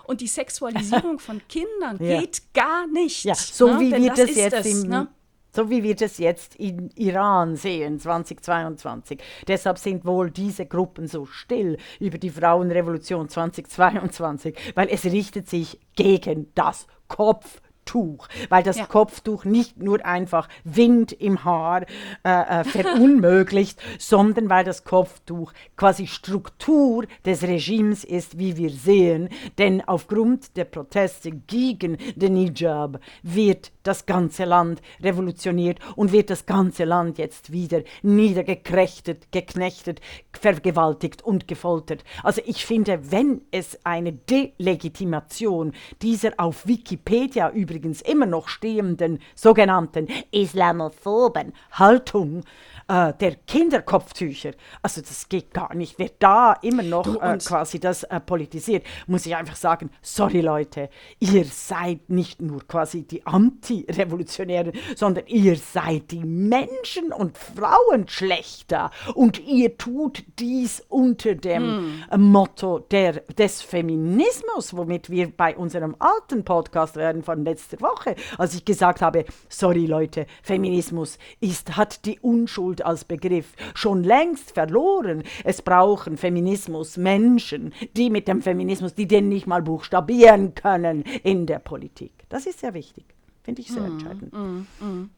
[0.07, 2.19] und die Sexualisierung von Kindern ja.
[2.19, 3.23] geht gar nicht.
[3.23, 3.79] Ja, so ne?
[3.79, 5.07] wie wir das, das jetzt es, im, ne?
[5.55, 9.21] so wie wir das jetzt in Iran sehen, 2022.
[9.47, 15.79] Deshalb sind wohl diese Gruppen so still über die Frauenrevolution 2022, weil es richtet sich
[15.95, 18.85] gegen das Kopf Tuch, weil das ja.
[18.85, 21.85] Kopftuch nicht nur einfach Wind im Haar
[22.23, 29.29] äh, äh, verunmöglicht, sondern weil das Kopftuch quasi Struktur des Regimes ist, wie wir sehen.
[29.57, 36.45] Denn aufgrund der Proteste gegen den Hijab wird das ganze Land revolutioniert und wird das
[36.45, 40.01] ganze Land jetzt wieder niedergeknechtet, geknechtet,
[40.33, 42.03] vergewaltigt und gefoltert.
[42.23, 50.07] Also ich finde, wenn es eine Delegitimation dieser auf Wikipedia übrigens immer noch stehenden sogenannten
[50.31, 52.43] islamophoben Haltung
[52.87, 54.51] äh, der Kinderkopftücher.
[54.81, 55.97] Also das geht gar nicht.
[55.97, 60.89] Wer da immer noch äh, quasi das äh, politisiert, muss ich einfach sagen, sorry Leute,
[61.19, 68.91] ihr seid nicht nur quasi die Anti-Revolutionären, sondern ihr seid die Menschen und Frauen schlechter.
[69.15, 72.31] Und ihr tut dies unter dem hm.
[72.31, 78.53] Motto der, des Feminismus, womit wir bei unserem alten Podcast werden von letzter Woche, als
[78.53, 84.51] ich gesagt habe, sorry Leute, Feminismus ist, hat die Unschuld Schuld als Begriff schon längst
[84.51, 85.23] verloren.
[85.43, 91.45] Es brauchen Feminismus Menschen, die mit dem Feminismus, die den nicht mal buchstabieren können in
[91.45, 92.11] der Politik.
[92.29, 93.05] Das ist sehr wichtig.
[93.45, 94.33] Finde ich sehr mm, entscheidend.
[94.33, 95.09] Mm, mm.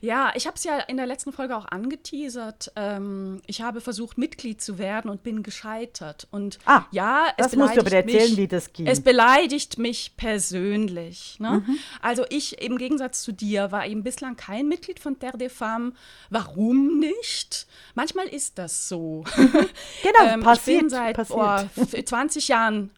[0.00, 2.72] Ja, ich habe es ja in der letzten Folge auch angeteasert.
[2.74, 6.26] Ähm, ich habe versucht, Mitglied zu werden und bin gescheitert.
[6.32, 8.88] Und ah, ja, es das musst du aber erzählen, mich, wie das ging.
[8.88, 11.36] Es beleidigt mich persönlich.
[11.38, 11.62] Ne?
[11.64, 11.78] Mhm.
[12.02, 15.94] Also ich im Gegensatz zu dir war eben bislang kein Mitglied von Terre des Femmes.
[16.30, 17.68] Warum nicht?
[17.94, 19.22] Manchmal ist das so.
[19.36, 20.76] genau, ähm, passiert.
[20.76, 21.70] Ich bin seit passiert.
[21.76, 22.90] Oh, 20 Jahren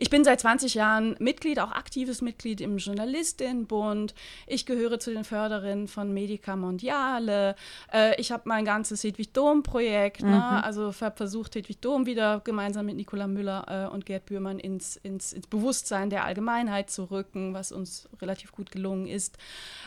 [0.00, 4.14] ich bin seit 20 Jahren Mitglied, auch aktives Mitglied im Journalistinnenbund.
[4.46, 7.54] Ich gehöre zu den Förderinnen von Medica Mondiale.
[7.92, 10.28] Äh, ich habe mein ganzes Hedwig Dom-Projekt, ne?
[10.28, 10.32] mhm.
[10.32, 10.64] ne?
[10.64, 15.34] also versucht, Hedwig Dom wieder gemeinsam mit Nicola Müller äh, und Gerd Bührmann ins, ins,
[15.34, 19.36] ins, Bewusstsein der Allgemeinheit zu rücken, was uns relativ gut gelungen ist.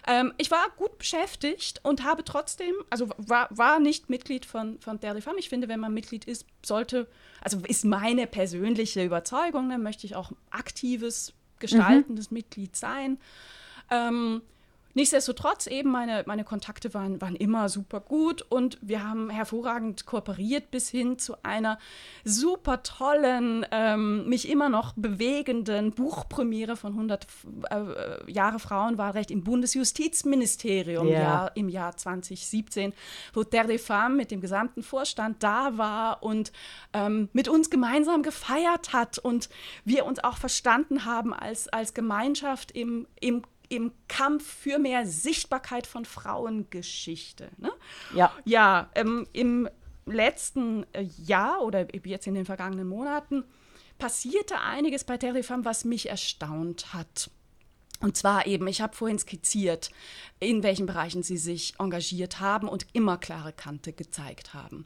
[0.08, 5.00] Ähm, ich war gut beschäftigt und habe trotzdem, also war, war nicht Mitglied von, von
[5.00, 5.38] der Reform.
[5.40, 7.08] Ich finde, wenn man Mitglied ist, sollte,
[7.44, 12.36] also ist meine persönliche Überzeugung, dann möchte ich auch aktives, gestaltendes mhm.
[12.36, 13.18] Mitglied sein.
[13.92, 14.42] Ähm,
[14.96, 20.70] Nichtsdestotrotz eben, meine, meine Kontakte waren, waren immer super gut und wir haben hervorragend kooperiert
[20.70, 21.80] bis hin zu einer
[22.24, 27.28] super tollen, ähm, mich immer noch bewegenden Buchpremiere von 100
[27.72, 31.22] äh, Jahre Frauenwahlrecht im Bundesjustizministerium yeah.
[31.22, 32.94] Jahr, im Jahr 2017,
[33.34, 36.52] wo Terre des Femmes mit dem gesamten Vorstand da war und
[36.94, 39.50] ähm, mit uns gemeinsam gefeiert hat und
[39.86, 43.42] wir uns auch verstanden haben als, als Gemeinschaft im, im
[43.74, 47.50] im Kampf für mehr Sichtbarkeit von Frauengeschichte.
[47.58, 47.72] Ne?
[48.14, 48.32] Ja.
[48.46, 49.68] Ja, ähm, im
[50.06, 53.44] letzten äh, Jahr oder jetzt in den vergangenen Monaten
[53.98, 57.30] passierte einiges bei Terifam, was mich erstaunt hat.
[58.00, 59.90] Und zwar eben, ich habe vorhin skizziert,
[60.40, 64.86] in welchen Bereichen sie sich engagiert haben und immer klare Kante gezeigt haben.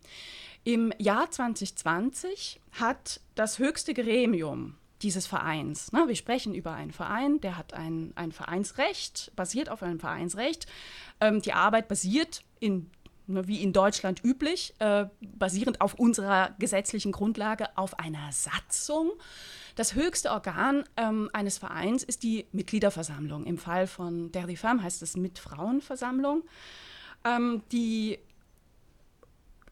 [0.64, 5.92] Im Jahr 2020 hat das höchste Gremium dieses Vereins.
[5.92, 6.06] Ne?
[6.08, 10.66] Wir sprechen über einen Verein, der hat ein, ein Vereinsrecht, basiert auf einem Vereinsrecht.
[11.22, 12.90] Ähm, die Arbeit basiert in
[13.28, 19.12] ne, wie in Deutschland üblich, äh, basierend auf unserer gesetzlichen Grundlage auf einer Satzung.
[19.76, 23.46] Das höchste Organ ähm, eines Vereins ist die Mitgliederversammlung.
[23.46, 26.44] Im Fall von Der Femme heißt es Mitfrauenversammlung.
[27.24, 28.18] Ähm, die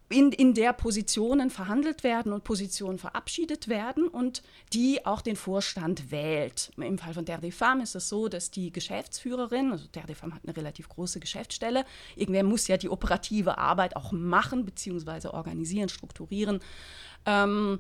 [0.08, 6.12] in, in der Positionen verhandelt werden und Positionen verabschiedet werden und die auch den Vorstand
[6.12, 6.72] wählt.
[6.78, 10.90] Im Fall von Femmes ist es so, dass die Geschäftsführerin, also Femmes hat eine relativ
[10.90, 11.86] große Geschäftsstelle,
[12.16, 16.60] irgendwer muss ja die operative Arbeit auch machen, beziehungsweise organisieren, strukturieren.
[17.26, 17.80] Ähm,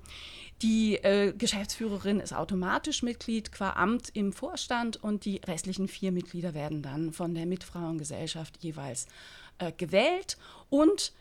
[0.63, 6.55] die äh, Geschäftsführerin ist automatisch Mitglied qua Amt im Vorstand und die restlichen vier Mitglieder
[6.55, 9.05] werden dann von der Mitfrauengesellschaft jeweils
[9.59, 10.37] äh, gewählt
[10.69, 11.13] und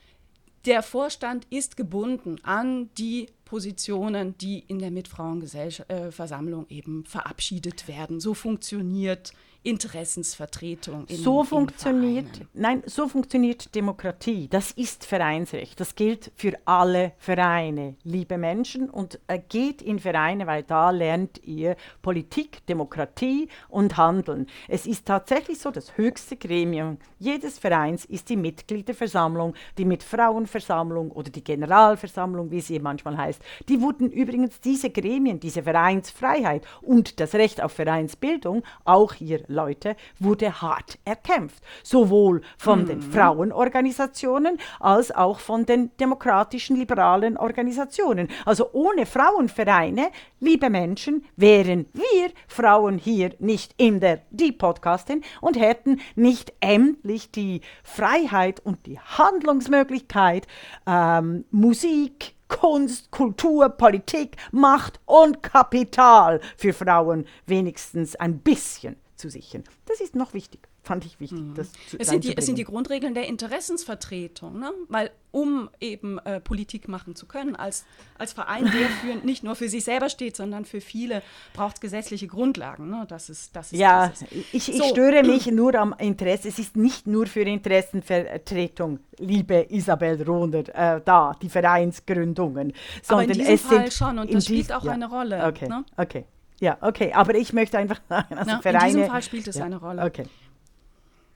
[0.65, 8.21] der Vorstand ist gebunden an die Positionen, die in der Mitfrauenversammlung äh, eben verabschiedet werden.
[8.21, 9.33] So funktioniert
[9.65, 11.07] Interessensvertretung.
[11.07, 14.47] In, so funktioniert, nein, so funktioniert Demokratie.
[14.49, 15.81] Das ist Vereinsrecht.
[15.81, 18.91] Das gilt für alle Vereine, liebe Menschen.
[18.91, 24.47] Und äh, geht in Vereine, weil da lernt ihr Politik, Demokratie und Handeln.
[24.69, 31.31] Es ist tatsächlich so, das höchste Gremium jedes Vereins ist die Mitgliederversammlung, die Mitfrauenversammlung oder
[31.31, 33.41] die Generalversammlung, wie sie manchmal heißt.
[33.69, 39.96] Die wurden übrigens diese Gremien, diese Vereinsfreiheit und das Recht auf Vereinsbildung auch hier Leute
[40.18, 42.86] wurde hart erkämpft, sowohl von mhm.
[42.86, 48.28] den Frauenorganisationen als auch von den demokratischen liberalen Organisationen.
[48.44, 50.09] Also ohne Frauenvereine,
[50.40, 57.30] liebe Menschen, wären wir Frauen hier nicht in der Die Podcastin und hätten nicht endlich
[57.30, 60.46] die Freiheit und die Handlungsmöglichkeit,
[60.86, 69.65] ähm, Musik, Kunst, Kultur, Politik, Macht und Kapital für Frauen wenigstens ein bisschen zu sichern.
[69.87, 71.41] Das ist noch wichtig, fand ich wichtig.
[71.41, 71.55] Mhm.
[71.55, 74.73] Das zu, es, sind die, es sind die Grundregeln der Interessensvertretung, ne?
[74.89, 77.85] weil um eben äh, Politik machen zu können, als,
[78.19, 81.23] als Verein, der für, nicht nur für sich selber steht, sondern für viele,
[81.55, 82.91] braucht es gesetzliche Grundlagen.
[82.91, 83.05] Ne?
[83.09, 84.85] Das ist, das ist ja, ich, ich so.
[84.85, 86.49] störe mich nur am Interesse.
[86.49, 93.33] Es ist nicht nur für Interessenvertretung, liebe Isabel Rohner, äh, da, die Vereinsgründungen, sondern Aber
[93.33, 94.93] in diesem es Fall schon und das spielt auch ja.
[94.93, 95.45] eine Rolle.
[95.47, 95.85] Okay, ne?
[95.97, 96.25] okay.
[96.61, 99.57] Ja, okay, aber ich möchte einfach sagen, also ja, Vereine, in diesem Fall spielt es
[99.57, 99.64] ja.
[99.64, 100.02] eine Rolle.
[100.05, 100.26] Okay.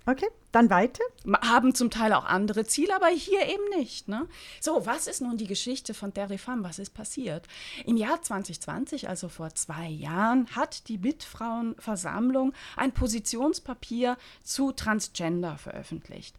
[0.06, 1.02] Okay, dann weiter.
[1.42, 4.08] Haben zum Teil auch andere Ziele, aber hier eben nicht.
[4.08, 4.26] Ne?
[4.58, 6.64] So, was ist nun die Geschichte von Terre Femme?
[6.64, 7.46] Was ist passiert?
[7.84, 16.34] Im Jahr 2020, also vor zwei Jahren, hat die Mitfrauenversammlung ein Positionspapier zu Transgender veröffentlicht.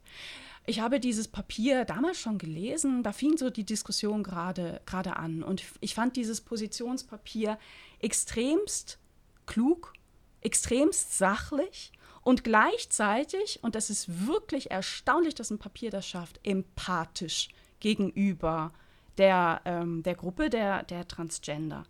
[0.66, 4.82] Ich habe dieses Papier damals schon gelesen, da fing so die Diskussion gerade
[5.16, 5.44] an.
[5.44, 7.60] Und ich fand dieses Positionspapier
[8.00, 9.00] extremst
[9.46, 9.94] klug,
[10.42, 11.92] extremst sachlich
[12.22, 18.72] und gleichzeitig, und das ist wirklich erstaunlich, dass ein Papier das schafft, empathisch gegenüber
[19.18, 21.84] der, ähm, der Gruppe der, der Transgender.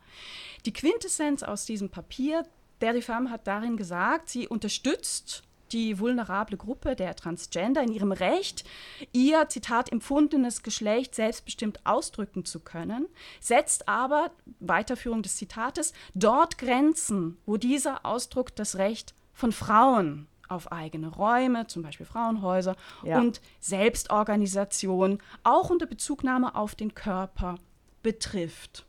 [0.66, 2.46] Die Quintessenz aus diesem Papier,
[2.82, 5.44] die Femme hat darin gesagt, sie unterstützt
[5.74, 8.64] die vulnerable Gruppe der Transgender in ihrem Recht,
[9.12, 13.08] ihr, Zitat, empfundenes Geschlecht selbstbestimmt ausdrücken zu können,
[13.40, 20.72] setzt aber, Weiterführung des Zitates, dort Grenzen, wo dieser Ausdruck das Recht von Frauen auf
[20.72, 23.20] eigene Räume, zum Beispiel Frauenhäuser Ja.
[23.20, 27.56] und Selbstorganisation, auch unter Bezugnahme auf den Körper
[28.02, 28.86] betrifft.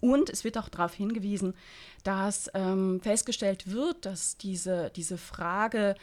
[0.00, 1.54] Und es wird auch darauf hingewiesen,
[2.04, 5.94] dass ähm, festgestellt wird, dass diese, diese Frage,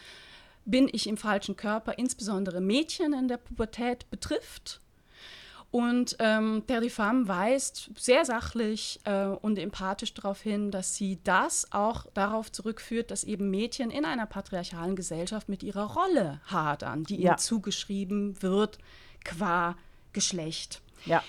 [0.65, 4.81] bin ich im falschen Körper, insbesondere Mädchen in der Pubertät betrifft.
[5.69, 11.71] Und ähm, Terre Femme weist sehr sachlich äh, und empathisch darauf hin, dass sie das
[11.73, 17.17] auch darauf zurückführt, dass eben Mädchen in einer patriarchalen Gesellschaft mit ihrer Rolle hadern, die
[17.21, 17.31] Ja.
[17.31, 18.77] ihnen zugeschrieben wird
[19.25, 19.75] qua
[20.13, 20.81] Geschlecht.
[21.05, 21.21] Ja.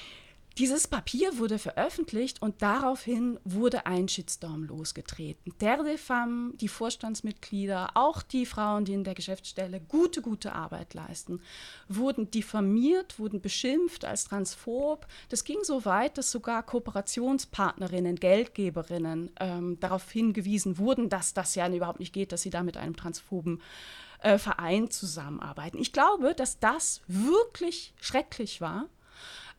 [0.59, 5.53] Dieses Papier wurde veröffentlicht und daraufhin wurde ein Shitstorm losgetreten.
[5.61, 11.41] Des Femmes, die Vorstandsmitglieder, auch die Frauen, die in der Geschäftsstelle gute, gute Arbeit leisten,
[11.89, 15.07] wurden diffamiert, wurden beschimpft als transphob.
[15.29, 21.73] Das ging so weit, dass sogar Kooperationspartnerinnen, Geldgeberinnen ähm, darauf hingewiesen wurden, dass das ja
[21.73, 23.63] überhaupt nicht geht, dass sie da mit einem transphoben
[24.23, 25.79] äh, Verein zusammenarbeiten.
[25.79, 28.89] Ich glaube, dass das wirklich schrecklich war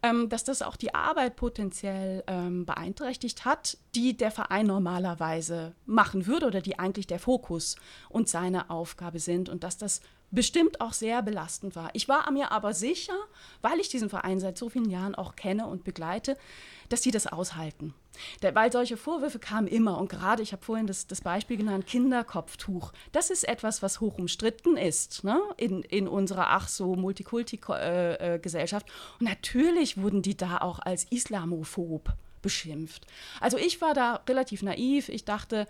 [0.02, 6.26] ähm, dass das auch die Arbeit potenziell ähm, beeinträchtigt hat, die der Verein normalerweise machen
[6.26, 7.76] würde oder die eigentlich der Fokus
[8.10, 11.90] und seine Aufgabe sind und dass das bestimmt auch sehr belastend war.
[11.94, 13.16] Ich war mir aber sicher,
[13.62, 16.38] weil ich diesen Verein seit so vielen Jahren auch kenne und begleite,
[16.90, 17.94] dass die das aushalten.
[18.42, 21.88] Der, weil solche Vorwürfe kamen immer und gerade, ich habe vorhin das, das Beispiel genannt,
[21.88, 22.92] Kinderkopftuch.
[23.12, 25.40] Das ist etwas, was hoch umstritten ist ne?
[25.58, 28.86] in, in unserer ach so Multikulti-Gesellschaft.
[29.20, 33.06] und natürlich wurden die da auch als islamophob beschimpft.
[33.40, 35.10] Also ich war da relativ naiv.
[35.10, 35.68] Ich dachte,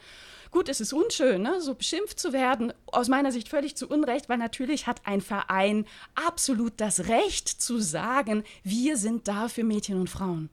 [0.52, 2.74] gut, es ist unschön, ne, so beschimpft zu werden.
[2.88, 5.86] Aus meiner Sicht völlig zu Unrecht, weil natürlich hat ein Verein
[6.16, 10.50] absolut das Recht zu sagen, wir sind da für Mädchen und Frauen.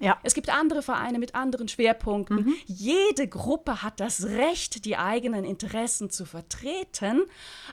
[0.00, 0.16] Ja.
[0.22, 2.54] Es gibt andere Vereine mit anderen Schwerpunkten.
[2.66, 7.22] Jede Gruppe hat das Recht, die eigenen Interessen zu vertreten.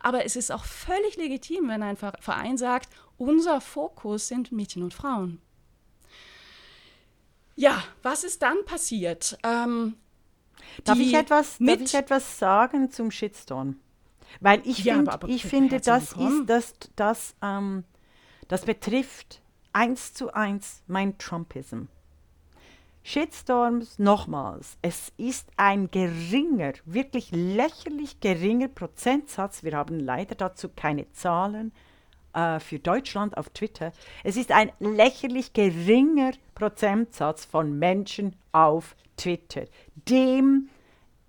[0.02, 4.94] Aber es ist auch völlig legitim, wenn ein Verein sagt, unser Fokus sind Mädchen und
[4.94, 5.40] Frauen.
[7.56, 9.38] Ja, was ist dann passiert?
[9.44, 9.96] Ähm,
[10.84, 13.78] Darf ich, etwas, darf ich etwas sagen zum Shitstorm?
[14.42, 17.84] Weil ich, Ja, find, aber- aber ich finde, das ist das, das, ähm,
[18.48, 21.84] das betrifft eins zu eins mein Trumpism.
[23.08, 29.64] Shitstorms, nochmals, es ist ein geringer, wirklich lächerlich geringer Prozentsatz.
[29.64, 31.72] Wir haben leider dazu keine Zahlen
[32.34, 33.92] äh, für Deutschland auf Twitter.
[34.24, 39.66] Es ist ein lächerlich geringer Prozentsatz von Menschen auf Twitter,
[40.10, 40.70] dem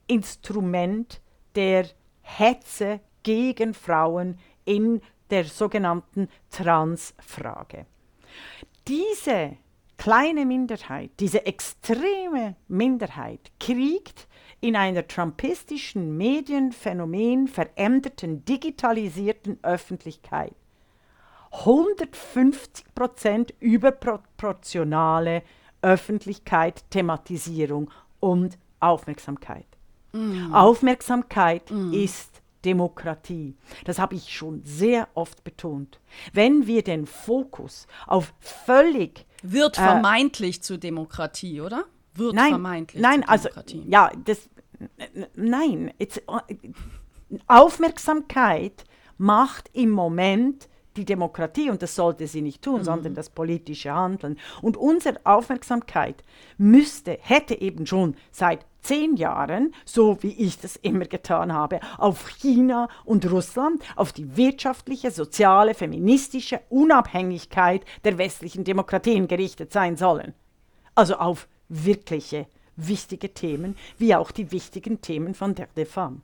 [0.07, 1.21] Instrument
[1.57, 1.89] der
[2.23, 7.85] Hetze gegen Frauen in der sogenannten Transfrage.
[8.89, 9.59] Diese
[9.99, 14.29] kleine Minderheit, diese extreme Minderheit kriegt
[14.61, 20.55] in einer trumpistischen Medienphänomen veränderten, digitalisierten Öffentlichkeit
[21.53, 25.43] 150 Prozent überproportionale
[25.83, 27.91] Öffentlichkeit, Thematisierung
[28.21, 29.67] und Aufmerksamkeit.
[30.53, 33.57] Aufmerksamkeit ist Demokratie.
[33.85, 36.01] Das habe ich schon sehr oft betont.
[36.33, 41.85] Wenn wir den Fokus auf völlig wird vermeintlich zur Demokratie, oder?
[42.15, 43.85] Wird nein, vermeintlich nein, zur also Demokratie.
[43.89, 44.49] ja, das
[45.35, 46.21] nein, it's,
[47.47, 48.85] Aufmerksamkeit
[49.19, 54.39] macht im Moment die Demokratie und das sollte sie nicht tun, sondern das politische Handeln.
[54.63, 56.23] Und unsere Aufmerksamkeit
[56.59, 62.29] müsste, hätte eben schon seit zehn Jahren, so wie ich das immer getan habe, auf
[62.39, 70.35] China und Russland, auf die wirtschaftliche, soziale, feministische Unabhängigkeit der westlichen Demokratien gerichtet sein sollen.
[70.95, 76.21] Also auf wirkliche, wichtige Themen, wie auch die wichtigen Themen von der de Femme.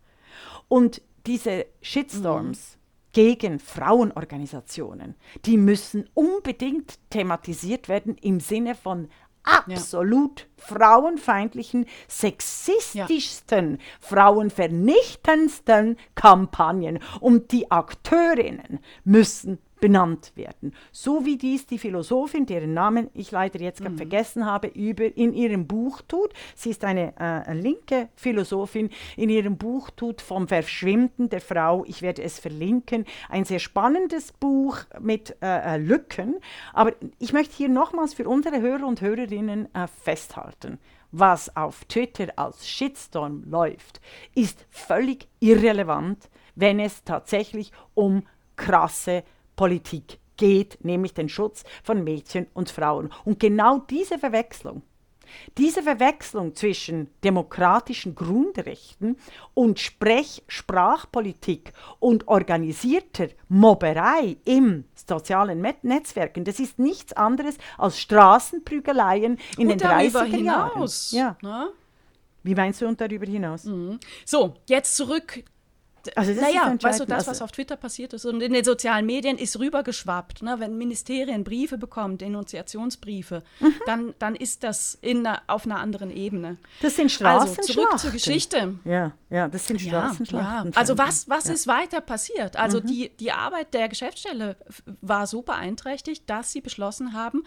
[0.68, 2.78] Und diese Shitstorms
[3.12, 9.08] gegen Frauenorganisationen, die müssen unbedingt thematisiert werden im Sinne von
[9.44, 17.00] absolut frauenfeindlichen, sexistischsten, frauenvernichtendsten Kampagnen.
[17.20, 20.72] Und die Akteurinnen müssen benannt werden.
[20.92, 25.32] So wie dies die Philosophin, deren Namen ich leider jetzt gerade vergessen habe, über, in
[25.34, 26.32] ihrem Buch tut.
[26.54, 28.90] Sie ist eine äh, linke Philosophin.
[29.16, 34.30] In ihrem Buch tut vom Verschwinden der Frau, ich werde es verlinken, ein sehr spannendes
[34.30, 36.36] Buch mit äh, äh, Lücken.
[36.72, 40.78] Aber ich möchte hier nochmals für unsere Hörer und Hörerinnen äh, festhalten.
[41.10, 44.00] Was auf Twitter als Shitstorm läuft,
[44.36, 48.22] ist völlig irrelevant, wenn es tatsächlich um
[48.54, 49.24] krasse
[49.62, 53.10] Politik geht, nämlich den Schutz von Mädchen und Frauen.
[53.24, 54.82] Und genau diese Verwechslung,
[55.56, 59.16] diese Verwechslung zwischen demokratischen Grundrechten
[59.54, 69.38] und Sprech Sprachpolitik und organisierter Mobberei im sozialen Netzwerken, das ist nichts anderes als Straßenprügeleien
[69.58, 71.36] in und den 30er hinaus, Jahren.
[71.40, 71.48] Ja.
[71.48, 71.68] Ne?
[72.42, 73.62] Wie meinst du und darüber hinaus?
[73.62, 74.00] Mhm.
[74.24, 75.44] So, jetzt zurück
[76.16, 78.52] also das naja, ist weißt du, das, was also auf Twitter passiert ist und in
[78.52, 80.42] den sozialen Medien ist rübergeschwappt.
[80.42, 80.56] Ne?
[80.58, 83.74] Wenn Ministerien Briefe bekommen, Denunziationsbriefe, mhm.
[83.86, 86.58] dann, dann ist das in, auf einer anderen Ebene.
[86.80, 87.58] Das sind Straßenschlachten.
[87.58, 88.74] Also zurück zur Geschichte.
[88.84, 90.72] Ja, ja das sind Straßenschlachten.
[90.72, 90.76] Ja.
[90.76, 91.54] Also was, was ja.
[91.54, 92.56] ist weiter passiert?
[92.56, 92.86] Also mhm.
[92.86, 94.56] die, die Arbeit der Geschäftsstelle
[95.00, 97.44] war so beeinträchtigt, dass sie beschlossen haben,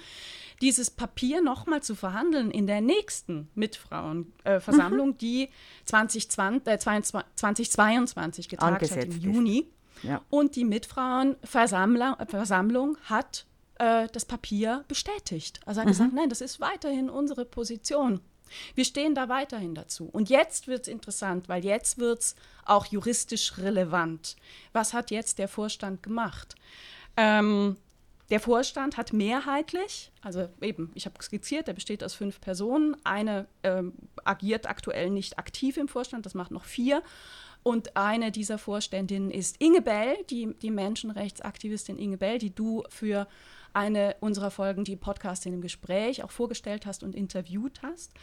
[0.61, 5.17] dieses Papier nochmal zu verhandeln in der nächsten Mitfrauenversammlung, mhm.
[5.17, 5.49] die
[5.85, 9.67] 2020, äh, 2022 getagt hat im Juni.
[10.03, 10.21] Ja.
[10.29, 13.45] Und die Mitfrauenversammlung hat
[13.79, 15.59] äh, das Papier bestätigt.
[15.65, 15.91] Also hat mhm.
[15.91, 18.21] gesagt, nein, das ist weiterhin unsere Position.
[18.75, 20.09] Wir stehen da weiterhin dazu.
[20.11, 24.35] Und jetzt wird es interessant, weil jetzt wird es auch juristisch relevant.
[24.71, 26.55] Was hat jetzt der Vorstand gemacht?
[27.17, 27.77] Ähm,
[28.29, 32.95] der Vorstand hat mehrheitlich, also eben, ich habe skizziert, der besteht aus fünf Personen.
[33.03, 37.03] Eine ähm, agiert aktuell nicht aktiv im Vorstand, das macht noch vier.
[37.61, 43.27] Und eine dieser Vorständinnen ist Inge Bell, die, die Menschenrechtsaktivistin Inge Bell, die du für
[43.73, 48.13] eine unserer Folgen, die Podcastin im Gespräch, auch vorgestellt hast und interviewt hast.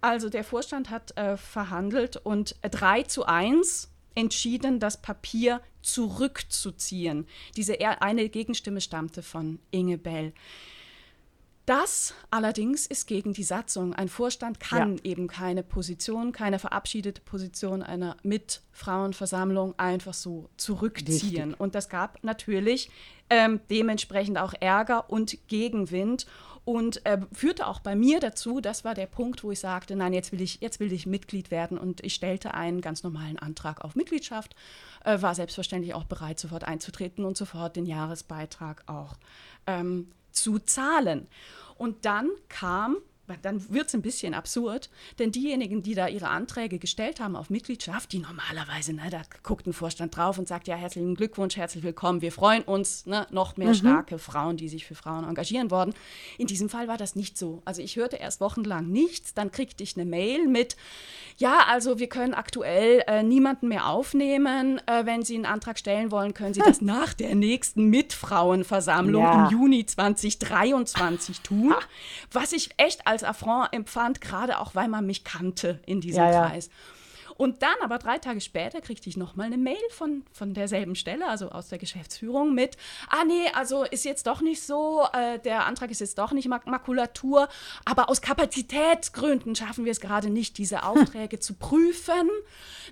[0.00, 7.26] Also der Vorstand hat äh, verhandelt und 3 zu 1 entschieden, das Papier zurückzuziehen.
[7.56, 10.32] Diese eine Gegenstimme stammte von Inge Bell.
[11.66, 13.92] Das allerdings ist gegen die Satzung.
[13.92, 15.04] Ein Vorstand kann ja.
[15.04, 21.48] eben keine Position, keine verabschiedete Position einer Mitfrauenversammlung einfach so zurückziehen.
[21.48, 21.60] Richtig.
[21.60, 22.88] Und das gab natürlich
[23.30, 26.26] ähm, dementsprechend auch Ärger und Gegenwind
[26.66, 30.12] und äh, führte auch bei mir dazu, das war der Punkt, wo ich sagte, nein,
[30.12, 33.84] jetzt will ich, jetzt will ich Mitglied werden und ich stellte einen ganz normalen Antrag
[33.84, 34.56] auf Mitgliedschaft,
[35.04, 39.14] äh, war selbstverständlich auch bereit, sofort einzutreten und sofort den Jahresbeitrag auch
[39.68, 41.28] ähm, zu zahlen.
[41.76, 42.96] Und dann kam
[43.42, 47.50] dann wird es ein bisschen absurd, denn diejenigen, die da ihre Anträge gestellt haben auf
[47.50, 51.84] Mitgliedschaft, die normalerweise, ne, da guckt ein Vorstand drauf und sagt, ja, herzlichen Glückwunsch, herzlich
[51.84, 53.74] willkommen, wir freuen uns, ne, noch mehr mhm.
[53.74, 55.94] starke Frauen, die sich für Frauen engagieren worden.
[56.38, 57.62] In diesem Fall war das nicht so.
[57.64, 60.76] Also ich hörte erst wochenlang nichts, dann kriegte ich eine Mail mit,
[61.38, 64.80] ja, also wir können aktuell äh, niemanden mehr aufnehmen.
[64.86, 69.44] Äh, wenn Sie einen Antrag stellen wollen, können Sie das nach der nächsten Mitfrauenversammlung ja.
[69.44, 71.74] im Juni 2023 tun.
[72.32, 76.48] Was ich echt als Affront empfand, gerade auch, weil man mich kannte in diesem ja,
[76.48, 76.70] Kreis.
[77.36, 81.28] Und dann aber drei Tage später kriegte ich nochmal eine Mail von, von derselben Stelle,
[81.28, 82.76] also aus der Geschäftsführung mit,
[83.08, 86.48] ah nee, also ist jetzt doch nicht so, äh, der Antrag ist jetzt doch nicht
[86.48, 87.48] Mak Makulatur,
[87.84, 92.30] aber aus Kapazitätsgründen schaffen wir es gerade nicht, diese Aufträge zu prüfen.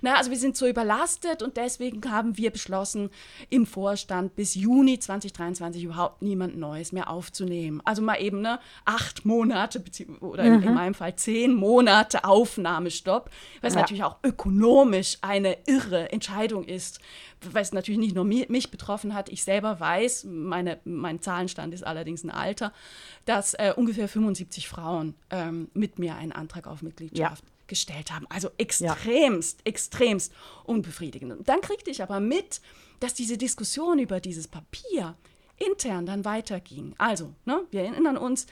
[0.01, 3.09] Na, also wir sind so überlastet und deswegen haben wir beschlossen,
[3.49, 7.81] im Vorstand bis Juni 2023 überhaupt niemand Neues mehr aufzunehmen.
[7.85, 9.83] Also mal eben ne, acht Monate
[10.19, 10.53] oder mhm.
[10.53, 13.29] in, in, meinem Fall zehn Monate Aufnahmestopp,
[13.61, 13.81] was ja.
[13.81, 14.34] natürlich auch ökonomisch
[15.21, 16.99] eine irre Entscheidung ist,
[17.41, 19.29] weil es natürlich nicht nur mich betroffen hat.
[19.29, 22.73] Ich selber weiß, meine, mein Zahlenstand ist allerdings ein Alter,
[23.25, 27.51] dass äh, ungefähr 75 Frauen ähm, mit mir einen Antrag auf Mitgliedschaft ja.
[27.67, 28.25] gestellt haben.
[28.29, 29.65] Also extremst, ja.
[29.65, 30.33] extremst
[30.63, 31.31] unbefriedigend.
[31.31, 32.61] Und dann kriegte ich aber mit,
[32.99, 35.15] dass diese Diskussion über dieses Papier
[35.57, 36.95] intern dann weiterging.
[36.97, 38.47] Also, ne, wir erinnern uns,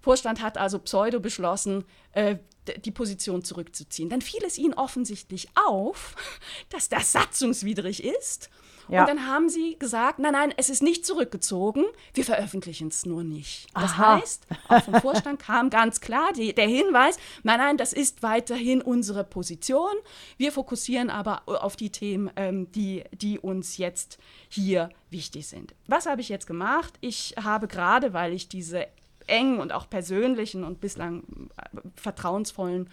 [0.00, 2.36] Vorstand hat also pseudo beschlossen, äh,
[2.84, 4.08] die Position zurückzuziehen.
[4.08, 6.14] Dann fiel es ihnen offensichtlich auf,
[6.70, 8.50] dass das satzungswidrig ist.
[8.88, 9.02] Ja.
[9.02, 13.22] Und dann haben sie gesagt, nein, nein, es ist nicht zurückgezogen, wir veröffentlichen es nur
[13.22, 13.68] nicht.
[13.72, 14.20] Das Aha.
[14.20, 18.82] heißt, auch vom Vorstand kam ganz klar die, der Hinweis, nein, nein, das ist weiterhin
[18.82, 19.92] unsere Position.
[20.38, 25.72] Wir fokussieren aber auf die Themen, ähm, die, die uns jetzt hier wichtig sind.
[25.86, 26.94] Was habe ich jetzt gemacht?
[27.00, 28.88] Ich habe gerade, weil ich diese
[29.30, 32.90] engen und auch persönlichen und bislang äh, vertrauensvollen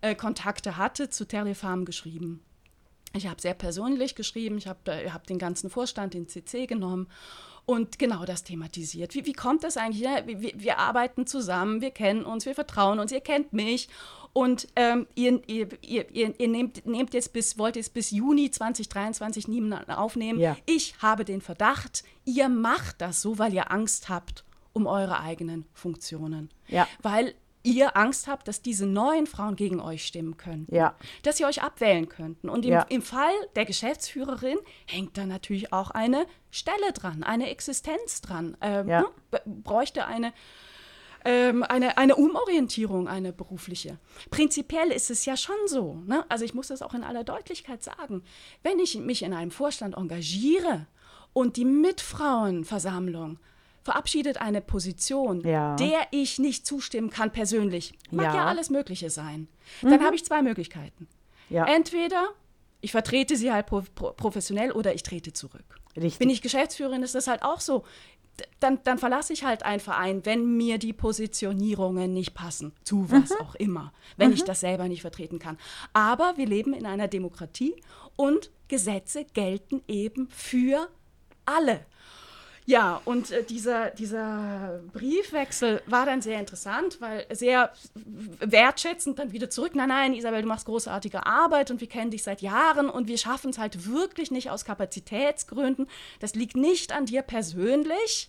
[0.00, 2.42] äh, Kontakte hatte, zu Terrefarm geschrieben.
[3.14, 7.08] Ich habe sehr persönlich geschrieben, ich habe äh, hab den ganzen Vorstand in CC genommen
[7.66, 9.14] und genau das thematisiert.
[9.14, 10.02] Wie, wie kommt das eigentlich?
[10.02, 13.88] Ja, wir, wir, arbeiten zusammen, wir kennen uns, wir vertrauen uns, ihr kennt mich
[14.32, 19.46] und ähm, ihr, ihr, ihr, ihr, nehmt, nehmt jetzt bis, wollt jetzt bis Juni 2023
[19.46, 20.40] niemanden aufnehmen.
[20.40, 20.56] Ja.
[20.66, 25.64] Ich habe den Verdacht, ihr macht das so, weil ihr Angst habt um eure eigenen
[25.72, 26.50] Funktionen.
[26.68, 26.86] Ja.
[27.02, 30.74] Weil ihr Angst habt, dass diese neuen Frauen gegen euch stimmen könnten.
[30.74, 30.96] Ja.
[31.22, 32.48] Dass sie euch abwählen könnten.
[32.48, 32.82] Und im, Ja.
[32.88, 38.56] im Fall der Geschäftsführerin hängt da natürlich auch eine Stelle dran, eine Existenz dran.
[38.60, 39.00] Ähm, Ja.
[39.02, 39.40] ne?
[39.46, 40.32] Bräuchte eine,
[41.24, 43.96] ähm, eine, eine Umorientierung, eine berufliche.
[44.32, 46.02] Prinzipiell ist es ja schon so.
[46.04, 46.24] Ne?
[46.28, 48.24] Also ich muss das auch in aller Deutlichkeit sagen.
[48.64, 50.88] Wenn ich mich in einem Vorstand engagiere
[51.32, 53.38] und die Mitfrauenversammlung
[53.82, 55.76] verabschiedet eine Position, Ja.
[55.76, 58.44] der ich nicht zustimmen kann persönlich, mag ja, Ja.
[58.46, 59.48] alles Mögliche sein,
[59.82, 61.08] dann habe ich zwei Möglichkeiten.
[61.50, 61.66] Ja.
[61.66, 62.28] Entweder
[62.80, 65.64] ich vertrete sie halt pro, pro, professionell oder ich trete zurück.
[65.96, 66.18] Richtig.
[66.18, 67.84] Bin ich Geschäftsführerin, ist das halt auch so.
[68.60, 72.72] Dann, dann verlasse ich halt einen Verein, wenn mir die Positionierungen nicht passen.
[72.82, 73.36] Zu was Mhm.
[73.40, 73.92] auch immer.
[74.16, 75.58] Wenn ich das selber nicht vertreten kann.
[75.92, 77.74] Aber wir leben in einer Demokratie
[78.16, 80.88] und Gesetze gelten eben für
[81.44, 81.84] alle.
[82.64, 87.72] Ja, und äh, dieser, dieser Briefwechsel war dann sehr interessant, weil sehr
[88.38, 89.74] wertschätzend dann wieder zurück.
[89.74, 93.18] Nein, nein, Isabel, du machst großartige Arbeit und wir kennen dich seit Jahren und wir
[93.18, 95.88] schaffen es halt wirklich nicht aus Kapazitätsgründen.
[96.20, 98.28] Das liegt nicht an dir persönlich.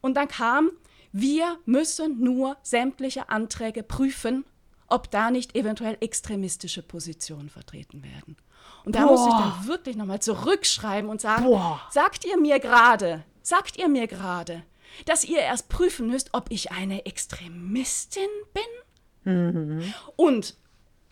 [0.00, 0.70] Und dann kam,
[1.12, 4.44] wir müssen nur sämtliche Anträge prüfen,
[4.86, 8.36] ob da nicht eventuell extremistische Positionen vertreten werden.
[8.84, 11.80] Und da musste ich dann wirklich nochmal zurückschreiben und sagen, Boah.
[11.90, 14.62] sagt ihr mir gerade, sagt ihr mir gerade,
[15.06, 19.82] dass ihr erst prüfen müsst, ob ich eine Extremistin bin?
[20.16, 20.56] Und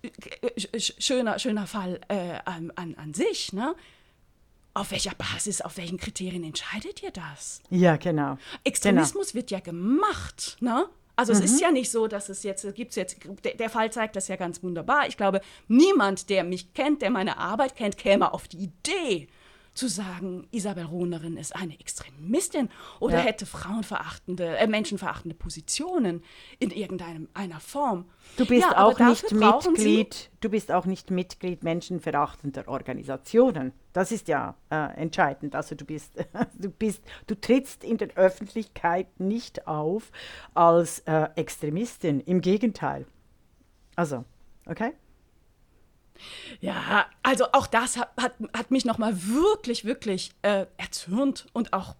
[0.02, 0.08] äh,
[0.58, 3.74] sch- schöner, schöner Fall äh, an, an, sich, ne?
[4.74, 7.62] Auf welcher Basis, auf welchen Kriterien entscheidet ihr das?
[7.70, 8.36] Ja, genau.
[8.64, 10.86] Extremismus wird ja gemacht, ne?
[11.18, 14.16] Also es ist ja nicht so, dass es jetzt, gibt's jetzt, der, der Fall zeigt
[14.16, 15.08] das ja ganz wunderbar.
[15.08, 19.28] Ich glaube, niemand, der mich kennt, der meine Arbeit kennt, käme auf die Idee
[19.76, 22.68] zu sagen, Isabel Rohnerin ist eine Extremistin
[22.98, 23.24] oder Ja.
[23.24, 26.22] hätte frauenverachtende, äh, menschenverachtende Positionen
[26.58, 28.06] in irgendeiner einer Form.
[28.36, 33.72] Du bist Ja, auch nicht Sie- Mitglied, du bist auch nicht Mitglied menschenverachtender Organisationen.
[33.92, 35.54] Das ist ja äh, entscheidend.
[35.54, 36.12] Also du bist,
[36.58, 40.10] du bist, du trittst in der Öffentlichkeit nicht auf
[40.54, 42.20] als äh, Extremistin.
[42.20, 43.06] Im Gegenteil.
[43.94, 44.24] Also,
[44.66, 44.92] okay?
[46.60, 51.94] Ja, also auch das hat, hat, hat mich nochmal wirklich, wirklich äh, erzürnt und auch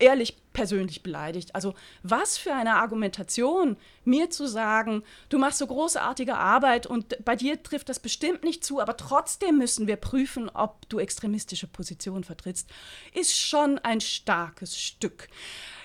[0.00, 1.54] ehrlich persönlich beleidigt.
[1.54, 7.36] Also was für eine Argumentation, mir zu sagen, du machst so großartige Arbeit und bei
[7.36, 12.24] dir trifft das bestimmt nicht zu, aber trotzdem müssen wir prüfen, ob du extremistische Positionen
[12.24, 12.68] vertrittst,
[13.14, 15.28] ist schon ein starkes Stück.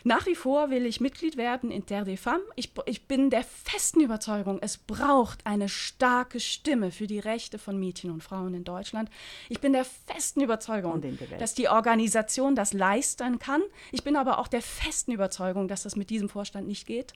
[0.08, 2.44] Nach wie vor will ich Mitglied werden in Terre des Femmes.
[2.56, 7.80] Ich, ich bin der festen Überzeugung, es braucht eine starke Stimme für die Rechte von
[7.80, 9.10] Mädchen und Frauen in Deutschland.
[9.50, 11.04] Ich bin der festen Überzeugung,
[11.40, 13.64] dass die Organisation das leisten kann.
[13.92, 17.14] Ich bin aber auch der festen Überzeugung, dass das mit diesem Vorstand nicht geht.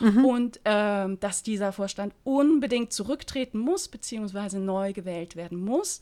[0.00, 6.00] Und ähm, dass dieser Vorstand unbedingt zurücktreten muss, beziehungsweise neu gewählt werden muss.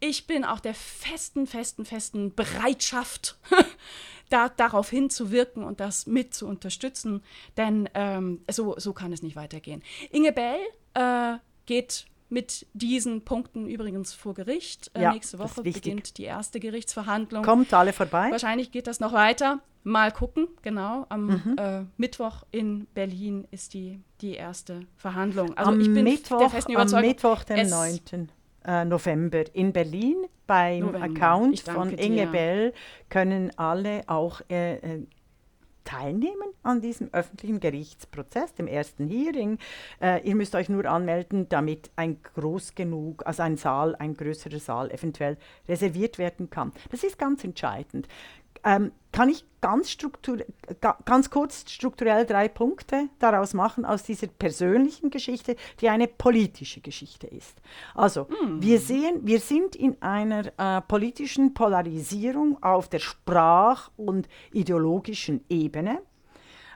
[0.00, 3.36] Ich bin auch der festen, festen, festen Bereitschaft,
[4.30, 7.22] da, darauf hinzuwirken und das mit zu unterstützen,
[7.56, 9.82] denn ähm, so, so kann es nicht weitergehen.
[10.10, 10.58] Inge Bell
[10.94, 14.90] äh, geht mit diesen Punkten übrigens vor Gericht.
[14.94, 17.42] Äh, Ja, nächste Woche beginnt die erste Gerichtsverhandlung.
[17.42, 18.30] Kommt alle vorbei.
[18.30, 19.60] Wahrscheinlich geht das noch weiter.
[19.84, 21.06] Mal gucken, genau.
[21.08, 21.56] Am Mhm.
[21.56, 25.56] äh, Mittwoch in Berlin ist die, die erste Verhandlung.
[25.56, 27.08] Also am, ich bin Mittwoch, der festen am Überzeugung.
[27.08, 28.28] Mittwoch, dem es- 9.
[28.68, 31.02] äh, November in Berlin beim November.
[31.06, 31.92] Account von.
[31.92, 32.72] Inge Bell
[33.08, 35.06] können alle auch äh, äh,
[35.84, 39.58] teilnehmen an diesem öffentlichen Gerichtsprozess, dem ersten Hearing.
[40.02, 44.58] Äh, ihr müsst euch nur anmelden, damit ein groß genug, also ein Saal, ein größerer
[44.58, 46.72] Saal eventuell reserviert werden kann.
[46.90, 48.06] Das ist ganz entscheidend.
[48.68, 50.44] Ähm, kann ich ganz, struktur
[50.82, 56.82] ga, ganz kurz strukturell drei Punkte daraus machen aus dieser persönlichen Geschichte, die eine politische
[56.82, 57.56] Geschichte ist.
[57.94, 58.28] Also,
[58.60, 66.02] wir sehen, wir sind in einer äh, politischen Polarisierung auf der sprach- und ideologischen Ebene.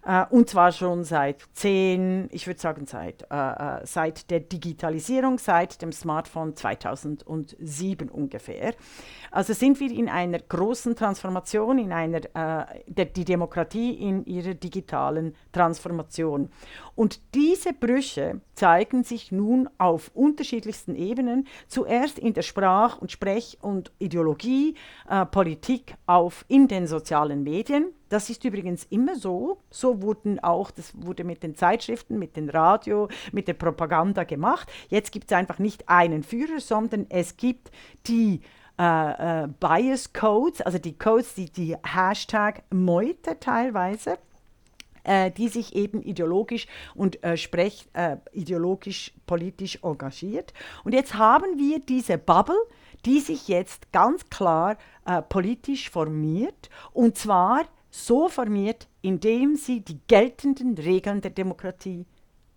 [0.04, 5.38] Äh, und zwar schon seit zehn, ich würde sagen seit, äh, äh, seit der Digitalisierung,
[5.38, 8.74] seit dem Smartphone 2007 ungefähr.
[9.30, 14.54] Also sind wir in einer großen Transformation, in einer, äh, der, die Demokratie in ihrer
[14.54, 16.50] digitalen Transformation.
[16.94, 23.58] Und diese Brüche zeigen sich nun auf unterschiedlichsten Ebenen, zuerst in der Sprach- und Sprech-
[23.60, 24.74] und Ideologie,
[25.08, 27.92] äh, Politik auf in den sozialen Medien.
[28.12, 29.56] Das ist übrigens immer so.
[29.70, 34.70] So wurden auch, das wurde mit den Zeitschriften, mit dem Radio, mit der Propaganda gemacht.
[34.90, 37.70] Jetzt gibt es einfach nicht einen Führer, sondern es gibt
[38.06, 38.42] die
[38.78, 44.18] äh, äh, Bias Codes, also die Codes, die die Hashtag Meute teilweise
[45.04, 50.52] äh, die sich eben ideologisch und äh, sprech, äh, ideologisch politisch engagiert.
[50.84, 52.60] Und jetzt haben wir diese Bubble,
[53.06, 60.00] die sich jetzt ganz klar äh, politisch formiert und zwar so formiert, indem sie die
[60.08, 62.06] geltenden Regeln der Demokratie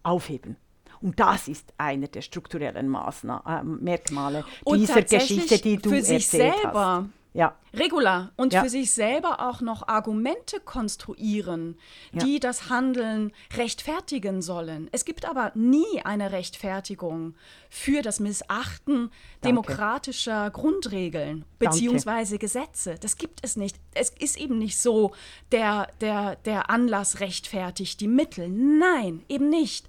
[0.02, 0.56] aufheben.
[1.02, 6.02] Und das ist einer der strukturellen Maßnahmen, äh, Merkmale Und dieser Geschichte, die du für
[6.02, 7.10] sich erzählt selber hast.
[7.36, 7.58] Ja.
[7.74, 8.64] regular und Ja.
[8.64, 11.78] für sich selber auch noch Argumente konstruieren,
[12.14, 12.24] Ja.
[12.24, 14.88] die das Handeln rechtfertigen sollen.
[14.94, 17.36] Es gibt aber nie eine Rechtfertigung
[17.70, 19.12] für das Missachten
[19.44, 22.96] demokratischer Grundregeln beziehungsweise Gesetze.
[23.02, 23.76] Das gibt es nicht.
[23.94, 25.12] Es ist eben nicht so,
[25.52, 28.48] der, der, der Anlass rechtfertigt die Mittel.
[28.48, 29.88] Nein, eben nicht.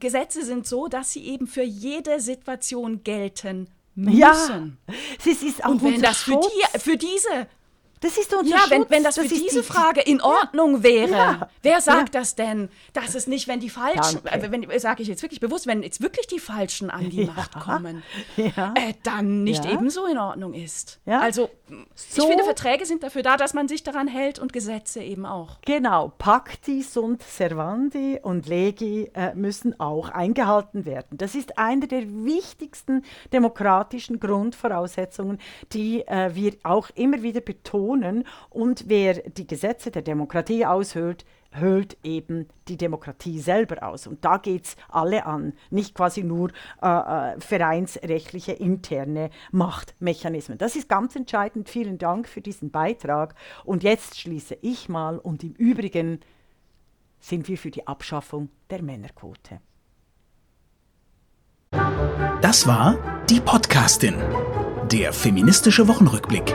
[0.00, 3.68] Gesetze sind so, dass sie eben für jede Situation gelten
[3.98, 4.18] müssen.
[4.18, 7.46] Ja, es ist, auch Und wenn das für, die, für diese,
[8.00, 8.90] das ist unser ja, wenn, Schutz.
[8.90, 11.48] wenn das für ist diese die- Frage in Ordnung wäre, Ja.
[11.62, 12.68] wer sagt das denn?
[12.92, 16.00] Dass es nicht, wenn die Falschen, äh, wenn sage ich jetzt wirklich bewusst, wenn jetzt
[16.02, 17.32] wirklich die Falschen an die Ja.
[17.32, 18.02] Macht kommen,
[18.36, 18.74] Ja.
[18.76, 19.72] äh, dann nicht Ja.
[19.72, 21.00] ebenso in Ordnung ist.
[21.06, 21.20] Ja.
[21.20, 21.50] Also
[21.94, 25.26] So- ich finde, Verträge sind dafür da, dass man sich daran hält und Gesetze eben
[25.26, 25.58] auch.
[25.64, 31.18] Genau, Pacti sunt servandi und Legi äh, müssen auch eingehalten werden.
[31.18, 35.38] Das ist eine der wichtigsten demokratischen Grundvoraussetzungen,
[35.72, 37.87] die äh, wir auch immer wieder betonen.
[38.50, 44.06] Und wer die Gesetze der Demokratie aushöhlt, höhlt eben die Demokratie selber aus.
[44.06, 46.50] Und da geht es alle an, nicht quasi nur
[46.82, 50.58] äh, äh, vereinsrechtliche interne Machtmechanismen.
[50.58, 51.68] Das ist ganz entscheidend.
[51.68, 53.34] Vielen Dank für diesen Beitrag.
[53.64, 56.20] Und jetzt schließe ich mal und im Übrigen
[57.20, 59.60] sind wir für die Abschaffung der Männerquote.
[62.40, 64.14] Das war die Podcastin,
[64.90, 66.54] der feministische Wochenrückblick